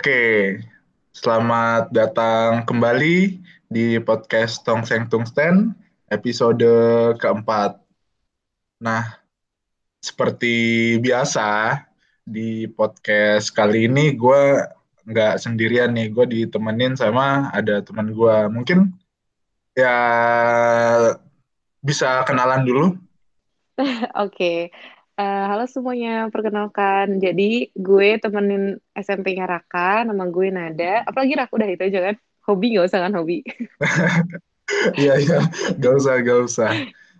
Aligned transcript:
Oke, 0.00 0.56
selamat 1.12 1.92
datang 1.92 2.64
kembali 2.64 3.36
di 3.68 4.00
podcast 4.00 4.64
Tong 4.64 4.80
Seng 4.80 5.12
Tungsten 5.12 5.76
episode 6.08 6.64
keempat. 7.20 7.76
Nah, 8.80 9.20
seperti 10.00 10.96
biasa 11.04 11.76
di 12.24 12.64
podcast 12.64 13.52
kali 13.52 13.92
ini 13.92 14.16
gue 14.16 14.64
nggak 15.04 15.36
sendirian 15.36 15.92
nih, 15.92 16.08
gue 16.16 16.24
ditemenin 16.32 16.96
sama 16.96 17.52
ada 17.52 17.84
teman 17.84 18.16
gue. 18.16 18.36
Mungkin 18.48 18.96
ya 19.76 19.96
bisa 21.84 22.24
kenalan 22.24 22.64
dulu. 22.64 22.96
Oke, 24.24 24.72
Uh, 25.20 25.44
halo 25.52 25.68
semuanya, 25.68 26.32
perkenalkan. 26.32 27.20
Jadi 27.20 27.68
gue 27.76 28.16
temenin 28.24 28.80
SMP-nya 28.96 29.44
Raka, 29.44 30.08
nama 30.08 30.24
gue 30.24 30.48
Nada. 30.48 31.04
Apalagi 31.04 31.36
Raka 31.36 31.52
udah 31.60 31.68
itu 31.68 31.82
aja 31.92 32.00
kan? 32.08 32.16
Hobi 32.48 32.72
nggak 32.72 32.88
usah 32.88 33.00
kan 33.04 33.12
hobi? 33.12 33.44
Iya 34.94 35.18
iya, 35.18 35.38
gak 35.82 35.92
usah 35.98 36.22
gak 36.22 36.40
usah. 36.46 36.70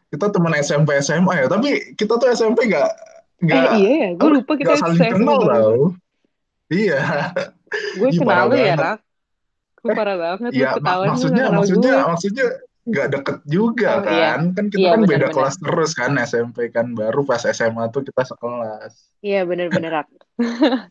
Kita 0.07 0.31
teman 0.31 0.55
SMP 0.63 0.95
SMA 1.03 1.45
ya, 1.45 1.47
tapi 1.51 1.99
kita 1.99 2.15
tuh 2.15 2.31
SMP 2.31 2.71
nggak 2.71 2.91
nggak. 3.43 3.75
Eh, 3.75 3.79
iya 3.83 3.91
ya, 3.91 4.11
gue 4.15 4.31
lupa 4.39 4.55
kita 4.55 4.79
gak 4.79 4.87
saling 4.87 5.19
kenal 5.19 5.43
tau. 5.43 5.81
Iya. 6.71 7.35
Gue 7.99 8.11
kenal 8.15 8.49
lu 8.49 8.55
ya 8.55 8.79
Rak. 8.79 8.99
Gue 9.83 9.93
parah 9.99 10.17
banget. 10.17 10.51
Iya, 10.55 10.79
mak 10.79 11.11
maksudnya 11.11 11.45
maksudnya 11.51 11.93
gue. 11.99 12.07
maksudnya 12.07 12.47
nggak 12.89 13.09
deket 13.13 13.39
juga 13.45 14.01
oh, 14.01 14.09
iya. 14.09 14.41
kan 14.41 14.41
iya. 14.41 14.55
kan 14.57 14.65
kita 14.73 14.81
iya, 14.81 14.91
kan 14.91 15.01
bener, 15.05 15.11
beda 15.13 15.27
bener. 15.29 15.35
kelas 15.37 15.57
terus 15.61 15.91
kan 15.93 16.13
SMP 16.17 16.59
kan 16.73 16.87
baru 16.97 17.21
pas 17.29 17.45
SMA 17.45 17.85
tuh 17.93 18.03
kita 18.09 18.23
sekelas 18.25 18.93
iya 19.21 19.45
bener-bener 19.45 19.93
oke 20.01 20.09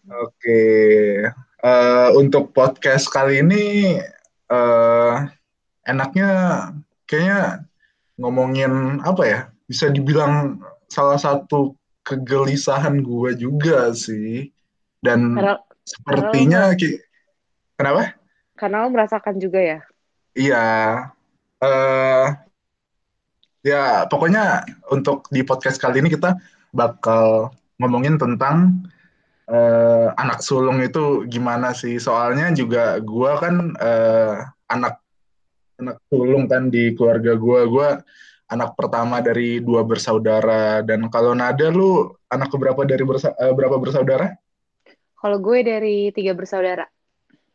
okay. 0.05 1.25
uh, 1.66 1.66
eh, 1.66 2.09
untuk 2.14 2.53
podcast 2.53 3.09
kali 3.09 3.41
ini 3.41 3.97
uh, 4.53 5.25
enaknya 5.89 6.30
kayaknya 7.09 7.66
ngomongin 8.21 9.02
apa 9.02 9.23
ya 9.25 9.39
bisa 9.66 9.89
dibilang 9.89 10.61
salah 10.86 11.17
satu 11.17 11.73
kegelisahan 12.05 13.02
gue 13.02 13.33
juga 13.38 13.94
sih 13.97 14.53
dan 15.02 15.33
karena, 15.33 15.55
sepertinya 15.86 16.61
karena 16.73 16.77
lo, 16.77 16.97
kenapa 17.77 18.02
karena 18.53 18.75
lo 18.86 18.88
merasakan 18.94 19.36
juga 19.42 19.59
ya 19.61 19.80
iya 20.38 20.67
uh, 21.63 22.25
ya 23.63 24.07
pokoknya 24.07 24.63
untuk 24.91 25.27
di 25.31 25.43
podcast 25.43 25.79
kali 25.79 25.99
ini 25.99 26.09
kita 26.11 26.39
bakal 26.71 27.52
ngomongin 27.79 28.19
tentang 28.19 28.88
uh, 29.52 30.11
anak 30.15 30.39
sulung 30.43 30.80
itu 30.80 31.27
gimana 31.27 31.75
sih 31.75 31.99
soalnya 31.99 32.52
juga 32.55 32.99
gue 32.99 33.31
kan 33.39 33.75
uh, 33.75 34.47
anak 34.71 34.99
anak 35.80 35.97
sulung 36.11 36.47
kan 36.47 36.67
di 36.67 36.91
keluarga 36.95 37.35
gue 37.39 37.61
gue 37.67 37.89
anak 38.49 38.73
pertama 38.73 39.21
dari 39.21 39.61
dua 39.61 39.85
bersaudara 39.85 40.81
dan 40.81 41.05
kalau 41.13 41.37
Nada 41.37 41.69
lu 41.69 42.09
anak 42.33 42.49
berapa 42.49 42.81
dari 42.83 43.03
bersa 43.05 43.30
berapa 43.37 43.77
bersaudara? 43.77 44.33
Kalau 45.19 45.37
gue 45.37 45.59
dari 45.61 46.09
tiga 46.15 46.33
bersaudara. 46.33 46.89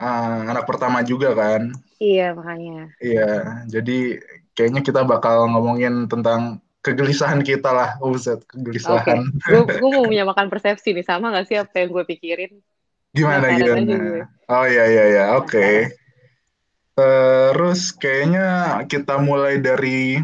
Uh, 0.05 0.53
anak 0.53 0.69
pertama 0.69 1.01
juga 1.01 1.33
kan? 1.33 1.73
Iya, 1.97 2.37
makanya. 2.37 2.93
Iya, 3.01 3.65
jadi 3.73 4.21
kayaknya 4.53 4.85
kita 4.85 5.01
bakal 5.09 5.49
ngomongin 5.49 6.13
tentang 6.13 6.61
kegelisahan 6.85 7.41
kita 7.41 7.73
lah, 7.73 7.97
Uzet, 8.05 8.45
kegelisahan. 8.45 9.25
Okay. 9.49 9.81
Gue 9.81 9.89
mau 9.89 10.05
menyamakan 10.05 10.53
persepsi 10.53 10.93
nih, 10.93 11.09
sama 11.09 11.33
gak 11.33 11.49
sih 11.49 11.57
apa 11.57 11.73
yang 11.81 11.97
gue 11.97 12.05
pikirin? 12.05 12.53
Gimana, 13.17 13.49
gimana? 13.57 14.29
Oh 14.53 14.69
iya, 14.69 14.85
iya, 14.93 15.05
iya, 15.09 15.25
oke. 15.41 15.49
Okay. 15.49 15.75
Terus 16.93 17.97
kayaknya 17.97 18.49
kita 18.85 19.17
mulai 19.17 19.57
dari 19.57 20.21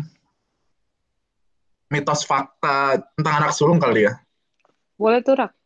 mitos 1.89 2.29
fakta 2.29 3.01
tentang 3.17 3.35
anak 3.41 3.57
sulung 3.57 3.81
kali 3.81 4.13
ya? 4.13 4.21
Boleh 5.01 5.25
tuh, 5.25 5.41
Rak. 5.41 5.57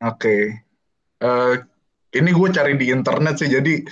Oke. 0.00 0.16
Okay. 0.16 0.42
Uh, 1.20 1.60
ini 2.10 2.30
gue 2.34 2.48
cari 2.50 2.74
di 2.74 2.90
internet 2.90 3.38
sih, 3.38 3.50
jadi 3.50 3.86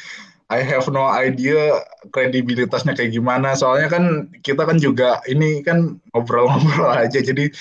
I 0.48 0.64
have 0.64 0.88
no 0.88 1.04
idea 1.04 1.76
kredibilitasnya 2.08 2.96
kayak 2.96 3.12
gimana. 3.12 3.52
Soalnya 3.52 3.92
kan 3.92 4.32
kita 4.40 4.64
kan 4.64 4.80
juga 4.80 5.20
ini 5.28 5.60
kan 5.60 6.00
ngobrol-ngobrol 6.16 6.88
aja, 7.04 7.20
jadi 7.20 7.52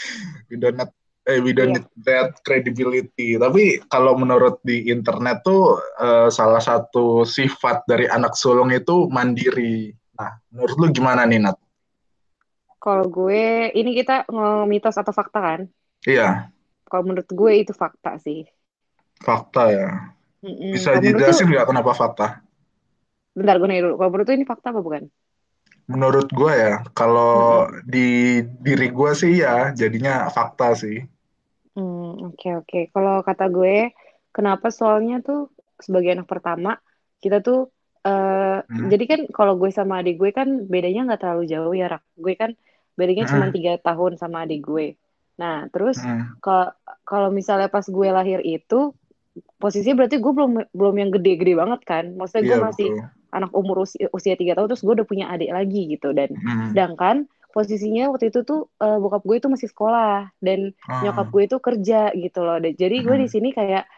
we 0.48 0.56
don't 0.56 0.80
need, 0.80 0.92
eh, 1.28 1.40
we 1.44 1.52
don't 1.52 1.76
yeah. 1.76 1.84
need 1.84 1.88
that 2.08 2.40
credibility. 2.48 3.36
Tapi 3.36 3.84
kalau 3.92 4.16
menurut 4.16 4.64
di 4.64 4.88
internet 4.88 5.44
tuh 5.44 5.84
uh, 6.00 6.32
salah 6.32 6.64
satu 6.64 7.28
sifat 7.28 7.84
dari 7.92 8.08
anak 8.08 8.40
sulung 8.40 8.72
itu 8.72 9.12
mandiri. 9.12 9.92
Nah, 10.16 10.40
menurut 10.56 10.76
lu 10.80 10.88
gimana 10.96 11.28
nih 11.28 11.44
Nat? 11.44 11.60
Kalau 12.80 13.04
gue, 13.12 13.68
ini 13.76 14.00
kita 14.00 14.32
mitos 14.64 14.96
atau 14.96 15.12
fakta 15.12 15.44
kan? 15.44 15.62
Iya. 16.08 16.48
Kalau 16.88 17.04
menurut 17.04 17.28
gue 17.28 17.52
itu 17.68 17.76
fakta 17.76 18.16
sih. 18.16 18.48
Fakta 19.20 19.64
ya. 19.76 20.17
Mm-mm. 20.48 20.72
Bisa 20.72 20.96
dijelasin 20.96 21.52
nggak 21.52 21.68
kenapa 21.68 21.92
fakta? 21.92 22.28
Bentar 23.36 23.60
gue 23.60 23.68
nanya 23.68 23.92
dulu. 23.92 23.96
Kalau 24.00 24.12
menurut 24.16 24.30
ini 24.32 24.48
fakta 24.48 24.72
apa 24.72 24.80
bukan? 24.80 25.04
Menurut 25.88 26.28
gue 26.32 26.52
ya, 26.52 26.84
kalau 26.96 27.68
hmm. 27.68 27.84
di 27.88 28.40
diri 28.64 28.88
gue 28.92 29.12
sih 29.16 29.44
ya 29.44 29.76
jadinya 29.76 30.32
fakta 30.32 30.76
sih. 30.76 31.04
Hmm, 31.76 32.32
oke 32.32 32.40
okay, 32.40 32.52
oke. 32.56 32.68
Okay. 32.68 32.84
Kalau 32.92 33.24
kata 33.24 33.46
gue, 33.52 33.92
kenapa 34.32 34.72
soalnya 34.72 35.20
tuh 35.20 35.52
sebagai 35.78 36.18
anak 36.18 36.26
pertama 36.26 36.82
kita 37.22 37.38
tuh 37.46 37.70
uh, 38.02 38.66
hmm. 38.66 38.90
jadi 38.90 39.04
kan 39.06 39.22
kalau 39.30 39.62
gue 39.62 39.70
sama 39.70 40.02
adik 40.02 40.18
gue 40.18 40.34
kan 40.34 40.66
bedanya 40.66 41.14
nggak 41.14 41.22
terlalu 41.22 41.44
jauh 41.46 41.74
ya 41.76 41.88
rak. 41.92 42.04
Gue 42.18 42.34
kan 42.34 42.52
bedanya 42.98 43.28
hmm. 43.28 43.32
cuma 43.32 43.46
tiga 43.54 43.74
tahun 43.78 44.18
sama 44.18 44.44
adik 44.44 44.66
gue. 44.66 44.98
Nah 45.38 45.70
terus 45.70 46.02
hmm. 46.02 46.42
kalau 47.06 47.30
misalnya 47.30 47.70
pas 47.70 47.86
gue 47.86 48.08
lahir 48.10 48.42
itu 48.42 48.92
posisinya 49.58 50.04
berarti 50.04 50.18
gue 50.22 50.34
belum 50.34 50.52
belum 50.72 50.96
yang 50.98 51.10
gede-gede 51.14 51.54
banget 51.58 51.82
kan. 51.86 52.06
Maksudnya 52.16 52.44
gue 52.46 52.58
yeah, 52.58 52.66
masih 52.66 52.90
betul 52.94 53.16
anak 53.32 53.52
umur 53.52 53.84
usia, 53.84 54.08
usia 54.16 54.36
3 54.36 54.56
tahun 54.56 54.68
terus 54.72 54.84
gue 54.84 54.94
udah 55.04 55.08
punya 55.08 55.26
adik 55.32 55.52
lagi 55.52 55.82
gitu 55.92 56.16
dan 56.16 56.32
hmm. 56.32 56.72
sedangkan 56.72 57.28
posisinya 57.52 58.14
waktu 58.14 58.30
itu 58.30 58.46
tuh 58.46 58.70
uh, 58.80 59.02
bokap 59.02 59.26
gue 59.26 59.38
itu 59.42 59.48
masih 59.50 59.68
sekolah 59.72 60.30
dan 60.40 60.72
hmm. 60.72 61.02
nyokap 61.04 61.28
gue 61.34 61.44
itu 61.50 61.58
kerja 61.58 62.02
gitu 62.14 62.40
loh. 62.46 62.58
Dan, 62.62 62.74
jadi 62.78 62.96
gue 63.02 63.16
di 63.18 63.28
hmm. 63.28 63.34
sini 63.34 63.50
kayak 63.52 63.90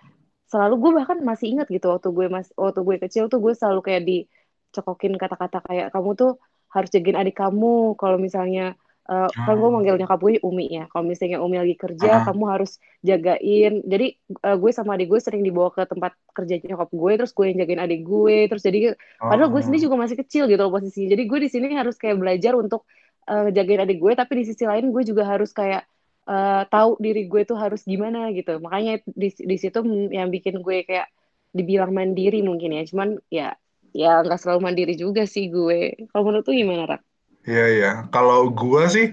selalu 0.49 0.75
gue 0.81 0.91
bahkan 1.01 1.17
masih 1.21 1.53
ingat 1.53 1.67
gitu 1.69 1.93
waktu 1.93 2.09
gue 2.09 2.25
mas 2.31 2.49
waktu 2.57 2.81
gue 2.81 2.95
kecil 3.05 3.29
tuh 3.29 3.37
gue 3.37 3.53
selalu 3.53 3.85
kayak 3.85 4.01
dicokokin 4.07 5.13
kata-kata 5.19 5.61
kayak 5.61 5.87
kamu 5.93 6.17
tuh 6.17 6.31
harus 6.73 6.89
jagain 6.89 7.17
adik 7.17 7.37
kamu 7.37 7.93
kalau 8.01 8.17
misalnya 8.17 8.73
Uh, 9.09 9.25
kan 9.33 9.57
gue 9.57 9.69
manggil 9.73 9.97
nyokap 9.97 10.21
gue 10.21 10.37
Umi 10.45 10.69
ya. 10.69 10.85
Kalau 10.93 11.01
misalnya 11.01 11.41
Umi 11.41 11.57
lagi 11.57 11.73
kerja, 11.73 12.21
uh. 12.21 12.29
kamu 12.29 12.45
harus 12.45 12.77
jagain. 13.01 13.81
Jadi 13.81 14.21
uh, 14.45 14.53
gue 14.53 14.69
sama 14.69 14.93
adik 14.93 15.09
gue 15.09 15.17
sering 15.17 15.41
dibawa 15.41 15.73
ke 15.73 15.81
tempat 15.89 16.13
kerja 16.29 16.61
nyokap 16.61 16.93
gue, 16.93 17.11
terus 17.17 17.33
gue 17.33 17.45
yang 17.49 17.57
jagain 17.57 17.81
adik 17.81 18.05
gue. 18.05 18.45
Terus 18.45 18.61
jadi, 18.61 18.93
padahal 19.17 19.49
gue 19.49 19.61
sendiri 19.65 19.81
juga 19.89 19.97
masih 19.97 20.13
kecil 20.13 20.45
gitu 20.45 20.61
loh 20.61 20.69
posisinya. 20.69 21.17
Jadi 21.17 21.23
gue 21.25 21.39
di 21.41 21.49
sini 21.49 21.73
harus 21.73 21.97
kayak 21.97 22.21
belajar 22.21 22.53
untuk 22.53 22.85
uh, 23.25 23.49
jagain 23.49 23.81
adik 23.81 23.97
gue, 23.97 24.13
tapi 24.13 24.31
di 24.37 24.43
sisi 24.45 24.69
lain 24.69 24.93
gue 24.93 25.01
juga 25.01 25.25
harus 25.25 25.49
kayak 25.57 25.89
uh, 26.29 26.69
tahu 26.69 27.01
diri 27.01 27.25
gue 27.25 27.41
tuh 27.49 27.57
harus 27.57 27.81
gimana 27.89 28.29
gitu. 28.29 28.61
Makanya 28.61 29.01
di, 29.09 29.33
di 29.33 29.57
situ 29.57 29.81
yang 30.13 30.29
bikin 30.29 30.61
gue 30.61 30.85
kayak 30.85 31.09
dibilang 31.49 31.97
mandiri 31.97 32.45
mungkin 32.45 32.77
ya. 32.77 32.85
Cuman 32.85 33.17
ya 33.33 33.57
ya 33.89 34.21
nggak 34.21 34.37
selalu 34.37 34.69
mandiri 34.69 34.93
juga 34.93 35.25
sih 35.25 35.49
gue. 35.49 35.97
Kalau 36.13 36.29
menurut 36.29 36.45
tuh 36.45 36.53
gimana, 36.53 36.85
Rak? 36.85 37.08
Iya 37.47 37.65
iya. 37.75 37.91
Kalau 38.11 38.51
gue 38.51 38.83
sih 38.91 39.07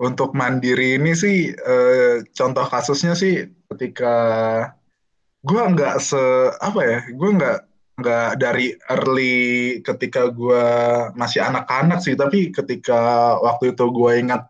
untuk 0.00 0.36
mandiri 0.36 1.00
ini 1.00 1.16
sih 1.16 1.52
eh, 1.52 2.24
contoh 2.36 2.64
kasusnya 2.68 3.16
sih 3.16 3.48
ketika 3.72 4.14
gue 5.40 5.62
nggak 5.72 5.96
se 6.04 6.20
apa 6.60 6.80
ya, 6.84 6.98
gue 7.08 7.30
nggak 7.38 7.58
nggak 8.00 8.30
dari 8.40 8.72
early 8.88 9.80
ketika 9.84 10.32
gue 10.32 10.64
masih 11.16 11.40
anak-anak 11.44 12.00
sih, 12.00 12.16
tapi 12.16 12.48
ketika 12.52 13.36
waktu 13.44 13.76
itu 13.76 13.84
gue 13.92 14.12
ingat 14.24 14.42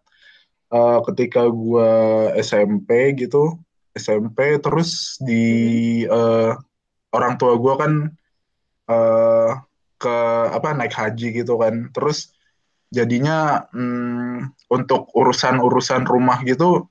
uh, 0.71 1.03
ketika 1.11 1.51
gue 1.51 1.91
SMP 2.39 3.19
gitu, 3.19 3.59
SMP 3.95 4.59
terus 4.63 5.19
di 5.19 5.47
uh, 6.07 6.55
orang 7.11 7.35
tua 7.43 7.59
gue 7.59 7.75
kan 7.75 7.93
uh, 8.87 9.51
ke 9.99 10.17
apa 10.55 10.69
naik 10.79 10.95
haji 10.95 11.43
gitu 11.43 11.59
kan, 11.59 11.91
terus 11.91 12.31
jadinya 12.91 13.71
hmm, 13.71 14.67
untuk 14.71 15.11
urusan-urusan 15.15 16.05
rumah 16.11 16.43
gitu 16.43 16.91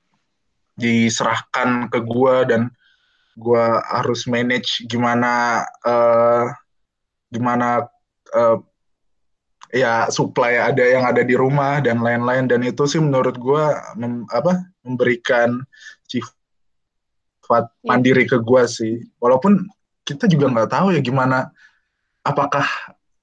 diserahkan 0.80 1.92
ke 1.92 2.00
gua 2.00 2.48
dan 2.48 2.72
gua 3.36 3.84
harus 3.84 4.24
manage 4.24 4.88
gimana 4.88 5.64
uh, 5.84 6.48
gimana 7.28 7.84
uh, 8.32 8.58
ya 9.70 10.08
supply 10.08 10.56
ada 10.56 10.82
yang 10.82 11.04
ada 11.04 11.20
di 11.22 11.36
rumah 11.36 11.78
dan 11.84 12.00
lain-lain 12.00 12.48
dan 12.48 12.64
itu 12.64 12.88
sih 12.88 12.98
menurut 12.98 13.36
gua 13.36 13.76
mem, 13.94 14.24
apa 14.32 14.64
memberikan 14.82 15.60
sifat 16.08 17.68
iya. 17.68 17.86
mandiri 17.86 18.24
ke 18.24 18.40
gua 18.40 18.64
sih 18.64 19.04
walaupun 19.20 19.68
kita 20.08 20.26
juga 20.26 20.48
nggak 20.48 20.70
tahu 20.72 20.96
ya 20.96 21.00
gimana 21.04 21.52
apakah 22.24 22.66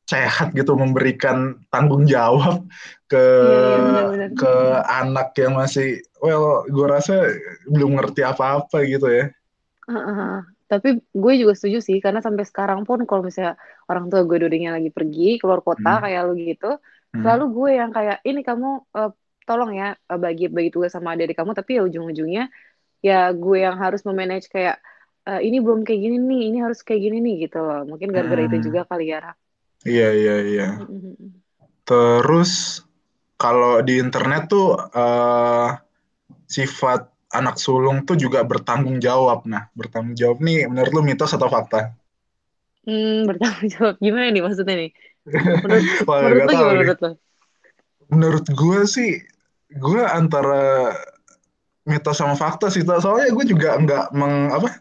sehat 0.08 0.56
gitu 0.56 0.80
memberikan 0.80 1.60
tanggung 1.68 2.08
jawab 2.08 2.64
ke 3.12 3.20
yeah, 3.20 4.08
iya, 4.16 4.28
ke 4.32 4.54
anak 4.88 5.36
yang 5.36 5.60
masih 5.60 6.00
well 6.24 6.64
gue 6.64 6.88
rasa 6.88 7.28
belum 7.68 8.00
ngerti 8.00 8.24
apa-apa 8.24 8.88
gitu 8.88 9.08
ya. 9.12 9.26
Uh, 9.88 10.00
uh, 10.00 10.36
tapi 10.72 11.04
gue 11.04 11.34
juga 11.36 11.54
setuju 11.56 11.84
sih 11.84 12.00
karena 12.00 12.24
sampai 12.24 12.48
sekarang 12.48 12.88
pun 12.88 13.04
kalau 13.04 13.24
misalnya 13.24 13.60
orang 13.92 14.08
tua 14.08 14.24
gue 14.24 14.48
duduknya 14.48 14.76
lagi 14.76 14.92
pergi 14.92 15.40
keluar 15.44 15.60
kota 15.60 16.00
hmm. 16.00 16.04
kayak 16.04 16.22
lu 16.28 16.34
gitu, 16.40 16.72
hmm. 16.76 17.24
selalu 17.24 17.46
gue 17.52 17.72
yang 17.76 17.92
kayak 17.92 18.18
ini 18.24 18.42
kamu 18.48 18.88
uh, 18.96 19.12
tolong 19.44 19.76
ya 19.76 19.96
uh, 20.08 20.20
bagi 20.20 20.48
bagi 20.48 20.72
tugas 20.72 20.96
sama 20.96 21.16
adik 21.16 21.36
kamu 21.36 21.52
tapi 21.56 21.80
ya 21.80 21.88
ujung-ujungnya 21.88 22.52
ya 23.00 23.32
gue 23.32 23.58
yang 23.64 23.80
harus 23.80 24.04
memanage 24.04 24.52
kayak 24.52 24.80
uh, 25.28 25.40
ini 25.44 25.60
belum 25.60 25.84
kayak 25.84 26.00
gini 26.00 26.16
nih, 26.16 26.42
ini 26.56 26.58
harus 26.64 26.80
kayak 26.80 27.02
gini 27.04 27.18
nih 27.20 27.36
gitu 27.48 27.60
loh. 27.60 27.84
Mungkin 27.84 28.08
gara-gara 28.16 28.48
hmm. 28.48 28.50
itu 28.56 28.58
juga 28.72 28.88
kali 28.88 29.12
ya, 29.12 29.20
Rak. 29.20 29.47
Iya, 29.86 30.10
iya, 30.16 30.36
iya. 30.48 30.68
Terus 31.86 32.82
kalau 33.38 33.80
di 33.86 34.02
internet 34.02 34.50
tuh 34.50 34.76
uh, 34.76 35.70
sifat 36.50 37.08
anak 37.32 37.60
sulung 37.60 38.08
tuh 38.08 38.16
juga 38.16 38.42
bertanggung 38.42 38.98
jawab. 39.04 39.46
Nah, 39.46 39.70
bertanggung 39.76 40.16
jawab 40.18 40.42
nih 40.42 40.66
menurut 40.66 40.92
lu 40.92 41.02
mitos 41.04 41.36
atau 41.36 41.48
fakta? 41.52 41.94
Hmm, 42.88 43.24
bertanggung 43.30 43.68
jawab. 43.70 43.96
Gimana 44.02 44.34
nih 44.34 44.44
maksudnya 44.44 44.76
nih? 44.76 44.92
Menurut, 45.28 45.86
Wah, 46.08 46.20
menurut 46.24 46.42
lu 46.42 46.54
gimana 46.56 46.74
menurut 46.74 47.00
lu? 47.00 47.12
Menurut 48.08 48.46
gue 48.48 48.80
sih, 48.88 49.12
gue 49.68 50.02
antara 50.08 50.96
mitos 51.84 52.16
sama 52.20 52.40
fakta 52.40 52.72
sih. 52.72 52.84
Soalnya 52.84 53.32
gue 53.36 53.46
juga 53.48 53.76
nggak 53.76 54.06
meng 54.16 54.52
apa 54.56 54.80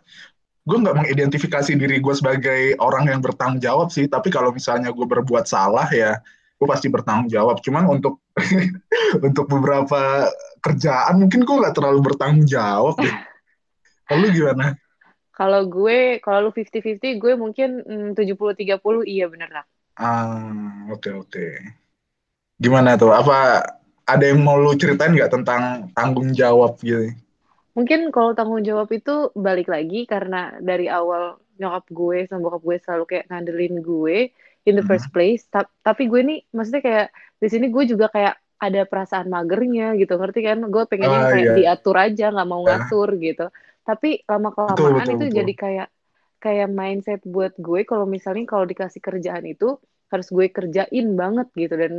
gue 0.67 0.77
nggak 0.83 0.99
mengidentifikasi 0.99 1.73
diri 1.79 2.03
gue 2.03 2.15
sebagai 2.15 2.75
orang 2.83 3.07
yang 3.07 3.23
bertanggung 3.23 3.63
jawab 3.63 3.95
sih 3.95 4.11
tapi 4.11 4.35
kalau 4.35 4.51
misalnya 4.51 4.91
gue 4.91 5.07
berbuat 5.07 5.47
salah 5.47 5.87
ya 5.95 6.19
gue 6.57 6.67
pasti 6.69 6.89
bertanggung 6.89 7.29
jawab. 7.29 7.61
Cuman 7.61 7.85
untuk 7.89 8.25
untuk 9.27 9.45
beberapa 9.49 10.33
kerjaan 10.65 11.21
mungkin 11.21 11.45
gue 11.45 11.57
nggak 11.57 11.77
terlalu 11.77 12.01
bertanggung 12.13 12.49
jawab 12.49 12.97
deh. 13.01 13.17
Lalu 14.11 14.27
gimana? 14.39 14.67
Kalau 15.37 15.69
gue 15.69 16.23
kalau 16.25 16.49
lu 16.49 16.51
50-50 16.55 17.21
gue 17.21 17.33
mungkin 17.37 17.69
mm, 17.85 18.09
tujuh 18.17 18.37
puluh 18.39 18.55
tiga 18.57 18.81
puluh 18.81 19.05
iya 19.05 19.29
bener 19.29 19.53
lah. 19.53 19.65
Ah 20.01 20.89
oke 20.89 21.05
okay, 21.05 21.13
oke. 21.13 21.29
Okay. 21.29 21.53
gimana 22.57 22.97
tuh? 22.97 23.13
Apa 23.13 23.61
ada 24.09 24.25
yang 24.25 24.41
mau 24.41 24.57
lu 24.57 24.73
ceritain 24.81 25.13
nggak 25.13 25.29
tentang 25.29 25.93
tanggung 25.93 26.33
jawab 26.33 26.81
gitu 26.81 27.13
Mungkin 27.77 28.09
kalau 28.09 28.33
tanggung 28.33 28.65
jawab 28.65 28.89
itu 28.89 29.31
balik 29.37 29.69
lagi 29.69 30.09
karena 30.09 30.57
dari 30.65 30.89
awal 30.89 31.37
nyokap 31.61 31.85
gue 31.93 32.19
sama 32.25 32.49
bokap 32.49 32.63
gue 32.65 32.77
selalu 32.81 33.05
kayak 33.05 33.25
ngandelin 33.29 33.75
gue 33.85 34.19
in 34.65 34.75
the 34.81 34.85
first 34.85 35.13
mm-hmm. 35.13 35.37
place. 35.37 35.45
Ta 35.53 35.69
tapi 35.85 36.09
gue 36.09 36.21
nih 36.25 36.39
maksudnya 36.57 36.83
kayak 36.83 37.07
di 37.37 37.49
sini 37.53 37.69
gue 37.69 37.85
juga 37.85 38.09
kayak 38.09 38.41
ada 38.57 38.89
perasaan 38.89 39.29
magernya 39.29 39.93
gitu, 40.01 40.17
ngerti 40.17 40.41
kan? 40.41 40.65
Gue 40.73 40.89
pengennya 40.89 41.21
uh, 41.21 41.29
kayak 41.29 41.47
iya. 41.47 41.57
diatur 41.61 41.97
aja, 42.01 42.27
nggak 42.33 42.49
mau 42.49 42.65
iya. 42.65 42.69
ngatur 42.81 43.09
gitu. 43.21 43.47
Tapi 43.85 44.25
lama 44.25 44.49
kelamaan 44.57 45.09
itu 45.13 45.27
betul. 45.29 45.37
jadi 45.37 45.53
kayak 45.53 45.89
kayak 46.41 46.69
mindset 46.73 47.21
buat 47.25 47.53
gue 47.61 47.85
kalau 47.85 48.09
misalnya 48.09 48.49
kalau 48.49 48.65
dikasih 48.65 49.01
kerjaan 49.05 49.45
itu 49.45 49.77
harus 50.13 50.29
gue 50.31 50.47
kerjain 50.53 51.07
banget 51.19 51.49
gitu 51.57 51.75
dan 51.75 51.93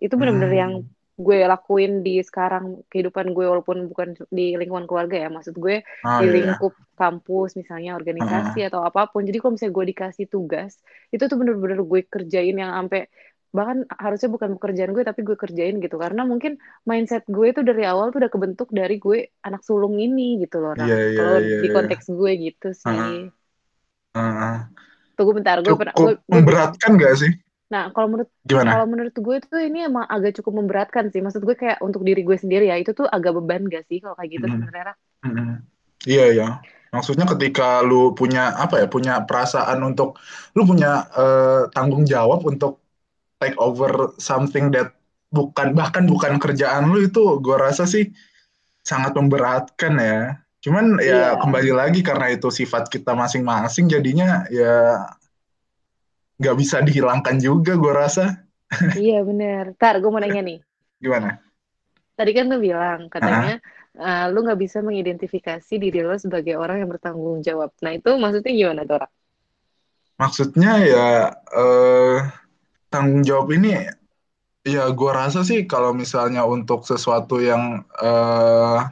itu 0.00 0.14
benar-benar 0.16 0.50
hmm. 0.50 0.62
yang 0.62 0.72
gue 1.12 1.44
lakuin 1.44 2.00
di 2.00 2.24
sekarang 2.24 2.80
kehidupan 2.88 3.36
gue 3.36 3.44
walaupun 3.44 3.84
bukan 3.92 4.16
di 4.32 4.56
lingkungan 4.56 4.88
keluarga 4.88 5.20
ya 5.20 5.28
maksud 5.28 5.52
gue 5.60 5.84
oh, 5.84 6.20
di 6.24 6.26
iya. 6.26 6.34
lingkup 6.40 6.72
iya. 6.72 6.88
kampus 6.96 7.50
misalnya 7.60 7.92
organisasi 8.00 8.64
uh. 8.64 8.68
atau 8.72 8.80
apa 8.80 9.12
pun 9.12 9.28
jadi 9.28 9.36
kalau 9.36 9.54
misalnya 9.54 9.74
gue 9.76 9.86
dikasih 9.92 10.26
tugas 10.32 10.80
itu 11.12 11.20
tuh 11.20 11.36
bener-bener 11.36 11.84
gue 11.84 12.00
kerjain 12.08 12.56
yang 12.56 12.72
sampai 12.72 13.12
bahkan 13.52 13.84
harusnya 13.92 14.32
bukan 14.32 14.56
pekerjaan 14.56 14.96
gue 14.96 15.04
tapi 15.04 15.20
gue 15.20 15.36
kerjain 15.36 15.76
gitu 15.76 16.00
karena 16.00 16.24
mungkin 16.24 16.56
mindset 16.88 17.28
gue 17.28 17.52
itu 17.52 17.60
dari 17.60 17.84
awal 17.84 18.08
tuh 18.08 18.24
udah 18.24 18.32
kebentuk 18.32 18.72
dari 18.72 18.96
gue 18.96 19.28
anak 19.44 19.60
sulung 19.60 20.00
ini 20.00 20.40
gitu 20.40 20.64
loh 20.64 20.72
nah, 20.72 20.88
yeah, 20.88 21.12
yeah, 21.12 21.18
kalau 21.20 21.36
yeah, 21.36 21.60
di 21.60 21.68
iya. 21.68 21.74
konteks 21.76 22.04
yeah. 22.08 22.16
gue 22.16 22.30
gitu 22.48 22.68
sih 22.72 22.88
uh, 22.88 24.20
uh. 24.24 24.58
tunggu 25.20 25.36
bentar 25.36 25.60
gue 25.60 25.76
pernah 25.76 25.92
gue, 25.92 26.16
gue 26.16 26.32
memberatkan 26.32 26.96
gak 26.96 27.14
sih 27.20 27.32
Nah, 27.72 27.88
kalau 27.96 28.12
menurut 28.12 28.30
Gimana? 28.44 28.76
kalau 28.76 28.84
menurut 28.84 29.16
gue 29.16 29.36
tuh 29.48 29.60
ini 29.64 29.88
emang 29.88 30.04
agak 30.04 30.36
cukup 30.36 30.60
memberatkan 30.60 31.08
sih. 31.08 31.24
Maksud 31.24 31.40
gue 31.40 31.56
kayak 31.56 31.80
untuk 31.80 32.04
diri 32.04 32.20
gue 32.20 32.36
sendiri 32.36 32.68
ya, 32.68 32.76
itu 32.76 32.92
tuh 32.92 33.08
agak 33.08 33.32
beban 33.40 33.64
gak 33.64 33.88
sih 33.88 34.04
kalau 34.04 34.12
kayak 34.20 34.36
gitu 34.36 34.44
mm 34.44 34.52
-hmm. 34.52 34.60
sebenarnya? 34.68 34.94
Mm 35.24 35.32
-hmm. 35.32 35.56
Iya, 36.04 36.24
iya. 36.36 36.48
Maksudnya 36.92 37.24
ketika 37.24 37.80
lu 37.80 38.12
punya 38.12 38.52
apa 38.52 38.84
ya, 38.84 38.86
punya 38.92 39.24
perasaan 39.24 39.80
untuk 39.80 40.20
lu 40.52 40.68
punya 40.68 41.08
uh, 41.16 41.64
tanggung 41.72 42.04
jawab 42.04 42.44
untuk 42.44 42.84
take 43.40 43.56
over 43.56 44.12
something 44.20 44.68
that 44.68 44.92
bukan 45.32 45.72
bahkan 45.72 46.04
bukan 46.04 46.36
kerjaan 46.36 46.92
lu 46.92 47.08
itu 47.08 47.40
gue 47.40 47.56
rasa 47.56 47.88
sih 47.88 48.12
sangat 48.84 49.16
memberatkan 49.16 49.96
ya. 49.96 50.20
Cuman 50.60 51.00
ya 51.00 51.32
yeah. 51.32 51.40
kembali 51.40 51.72
lagi 51.72 52.04
karena 52.04 52.28
itu 52.36 52.52
sifat 52.52 52.92
kita 52.92 53.16
masing-masing 53.16 53.88
jadinya 53.88 54.44
ya 54.52 55.08
nggak 56.42 56.56
bisa 56.58 56.82
dihilangkan 56.82 57.38
juga 57.38 57.78
gue 57.78 57.92
rasa. 57.94 58.42
iya 58.98 59.22
bener. 59.22 59.78
Tar, 59.78 60.02
gue 60.02 60.10
mau 60.10 60.18
nanya 60.18 60.42
nih. 60.42 60.58
Gimana? 60.98 61.38
Tadi 62.18 62.30
kan 62.34 62.50
lu 62.50 62.58
bilang 62.58 63.06
katanya 63.06 63.62
uh, 63.96 64.26
lu 64.34 64.42
nggak 64.42 64.60
bisa 64.60 64.82
mengidentifikasi 64.82 65.74
diri 65.78 66.02
lo 66.02 66.18
sebagai 66.18 66.58
orang 66.58 66.82
yang 66.82 66.90
bertanggung 66.90 67.40
jawab. 67.40 67.70
Nah 67.80 67.94
itu 67.94 68.10
maksudnya 68.18 68.52
gimana, 68.52 68.82
Dora? 68.82 69.08
Maksudnya 70.18 70.72
ya 70.82 71.08
uh, 71.54 72.18
tanggung 72.92 73.22
jawab 73.22 73.48
ini 73.54 73.88
ya 74.62 74.94
gue 74.94 75.10
rasa 75.10 75.42
sih 75.42 75.66
kalau 75.66 75.90
misalnya 75.90 76.46
untuk 76.46 76.86
sesuatu 76.86 77.42
yang 77.42 77.82
uh, 77.98 78.86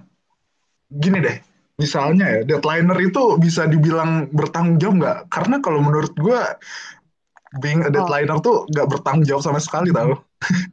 gini 0.91 1.23
deh 1.23 1.39
misalnya 1.79 2.27
ya 2.27 2.41
deadlineer 2.45 2.99
itu 3.09 3.39
bisa 3.39 3.71
dibilang 3.71 4.27
bertanggung 4.35 4.83
jawab 4.83 4.97
nggak 5.01 5.19
karena 5.31 5.57
kalau 5.63 5.81
menurut 5.81 6.13
gue 6.19 6.41
being 7.59 7.83
a 7.83 7.91
deadliner 7.91 8.39
oh. 8.39 8.43
tuh 8.43 8.57
gak 8.71 8.87
bertanggung 8.87 9.27
jawab 9.27 9.43
sama 9.43 9.59
sekali 9.59 9.91
tau. 9.91 10.23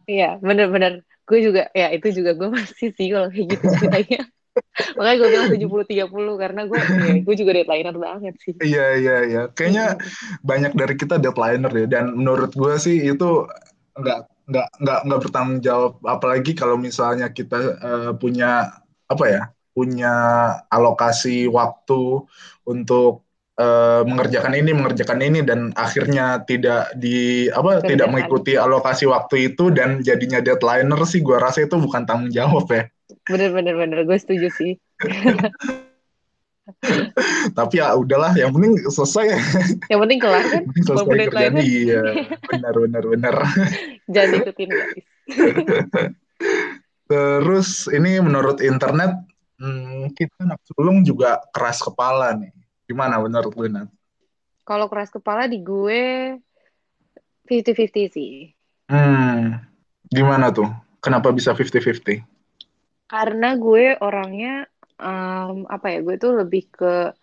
Iya, 0.05 0.37
bener-bener. 0.39 1.01
Gue 1.27 1.43
juga, 1.43 1.67
ya 1.73 1.91
itu 1.91 2.13
juga 2.13 2.37
gue 2.37 2.47
masih 2.53 2.93
sih 2.93 3.09
kalau 3.09 3.27
kayak 3.33 3.57
gitu 3.57 3.65
ceritanya. 3.81 4.21
Makanya 4.97 5.17
gue 5.21 5.29
bilang 5.29 5.49
70-30 5.53 6.41
karena 6.41 6.61
gue 6.65 6.77
ya, 6.79 7.13
gue 7.21 7.35
juga 7.35 7.51
deadliner 7.57 7.95
banget 7.97 8.33
sih. 8.41 8.53
Iya, 8.61 8.85
iya, 8.97 9.17
iya. 9.25 9.41
Kayaknya 9.51 9.97
banyak 10.45 10.73
dari 10.77 10.95
kita 10.95 11.17
deadliner 11.17 11.71
deh. 11.73 11.87
Dan 11.89 12.15
menurut 12.15 12.53
gue 12.53 12.73
sih 12.77 13.01
itu 13.09 13.45
nggak 13.97 14.19
nggak 14.47 14.67
nggak 14.79 14.99
nggak 15.11 15.21
bertanggung 15.27 15.59
jawab 15.59 15.99
apalagi 16.07 16.55
kalau 16.55 16.79
misalnya 16.79 17.27
kita 17.27 17.75
uh, 17.83 18.11
punya 18.15 18.79
apa 19.11 19.25
ya 19.27 19.43
punya 19.75 20.13
alokasi 20.71 21.51
waktu 21.51 22.23
untuk 22.63 23.26
uh, 23.57 24.01
mengerjakan 24.05 24.53
ini 24.55 24.71
mengerjakan 24.73 25.19
ini 25.21 25.39
dan 25.43 25.73
akhirnya 25.73 26.41
tidak 26.45 26.93
di 26.97 27.49
apa 27.51 27.81
Kerjaan. 27.81 27.89
tidak 27.89 28.07
mengikuti 28.13 28.53
alokasi 28.55 29.09
waktu 29.09 29.53
itu 29.53 29.73
dan 29.73 30.01
jadinya 30.05 30.39
deadlineer 30.41 31.01
sih 31.09 31.21
gue 31.21 31.37
rasa 31.37 31.65
itu 31.65 31.75
bukan 31.77 32.05
tanggung 32.05 32.31
jawab 32.31 32.69
ya. 32.69 32.87
Bener 33.27 33.51
bener 33.51 33.75
bener. 33.75 33.97
Gue 34.05 34.17
setuju 34.17 34.47
sih. 34.55 34.73
Tapi 37.57 37.79
ya 37.79 37.95
udahlah 37.95 38.35
yang 38.35 38.51
penting 38.51 38.75
selesai. 38.91 39.39
Yang 39.87 39.99
penting 40.03 40.19
kelar 40.19 40.43
kan? 40.51 40.63
Selesai 40.83 41.15
kerjaan. 41.31 41.55
iya 41.63 42.03
benar 42.51 42.75
benar 42.75 43.03
benar 43.07 43.35
jangan 44.13 44.43
ikutin 44.43 44.69
guys. 44.71 45.05
Terus 47.07 47.87
ini 47.87 48.19
menurut 48.19 48.59
internet 48.59 49.15
hmm, 49.63 50.11
kita 50.11 50.43
anak 50.43 50.59
sulung 50.67 51.07
juga 51.07 51.39
keras 51.55 51.79
kepala 51.79 52.35
nih 52.35 52.51
Gimana 52.87 53.19
menurut 53.19 53.51
lu, 53.51 53.67
Nat? 53.67 53.91
Kalau 54.63 54.87
keras 54.87 55.11
kepala 55.11 55.47
di 55.47 55.59
gue 55.59 56.35
50-50 57.47 58.07
sih. 58.11 58.51
Hmm, 58.87 59.59
gimana 60.07 60.51
tuh? 60.51 60.71
Kenapa 61.03 61.31
bisa 61.35 61.51
50-50? 61.51 62.23
Karena 63.07 63.55
gue 63.55 63.95
orangnya, 63.99 64.67
um, 64.99 65.63
apa 65.67 65.95
ya, 65.95 65.99
gue 66.03 66.15
tuh 66.19 66.35
lebih 66.35 66.67
ke, 66.67 67.15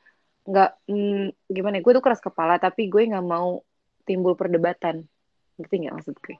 nggak, 0.49 0.71
mm, 0.88 1.52
gimana 1.52 1.80
ya, 1.80 1.83
gue 1.85 1.92
tuh 1.97 2.04
keras 2.04 2.21
kepala, 2.21 2.56
tapi 2.56 2.88
gue 2.88 3.09
nggak 3.09 3.25
mau 3.25 3.61
timbul 4.04 4.37
perdebatan. 4.37 5.04
Ngerti 5.61 5.75
nggak 5.85 5.94
maksud 6.00 6.16
gue? 6.21 6.37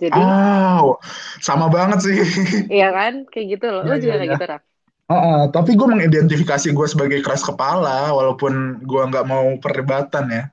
Jadi, 0.00 0.18
oh, 0.18 0.96
sama 1.38 1.70
banget 1.70 1.98
sih. 2.02 2.18
Iya 2.72 2.88
kan? 2.90 3.14
Kayak 3.28 3.46
gitu 3.58 3.66
loh. 3.70 3.82
Lo 3.84 3.94
ya, 3.94 4.02
juga 4.02 4.14
ya, 4.14 4.18
kayak 4.18 4.30
ya. 4.30 4.34
gitu, 4.34 4.46
Rak? 4.48 4.62
Uh, 5.10 5.14
uh, 5.18 5.40
tapi 5.50 5.74
gue 5.74 5.90
mengidentifikasi 5.90 6.70
gue 6.70 6.86
sebagai 6.86 7.18
keras 7.26 7.42
kepala, 7.42 8.14
walaupun 8.14 8.78
gue 8.86 9.02
nggak 9.10 9.26
mau 9.26 9.58
perdebatan 9.58 10.30
ya. 10.30 10.44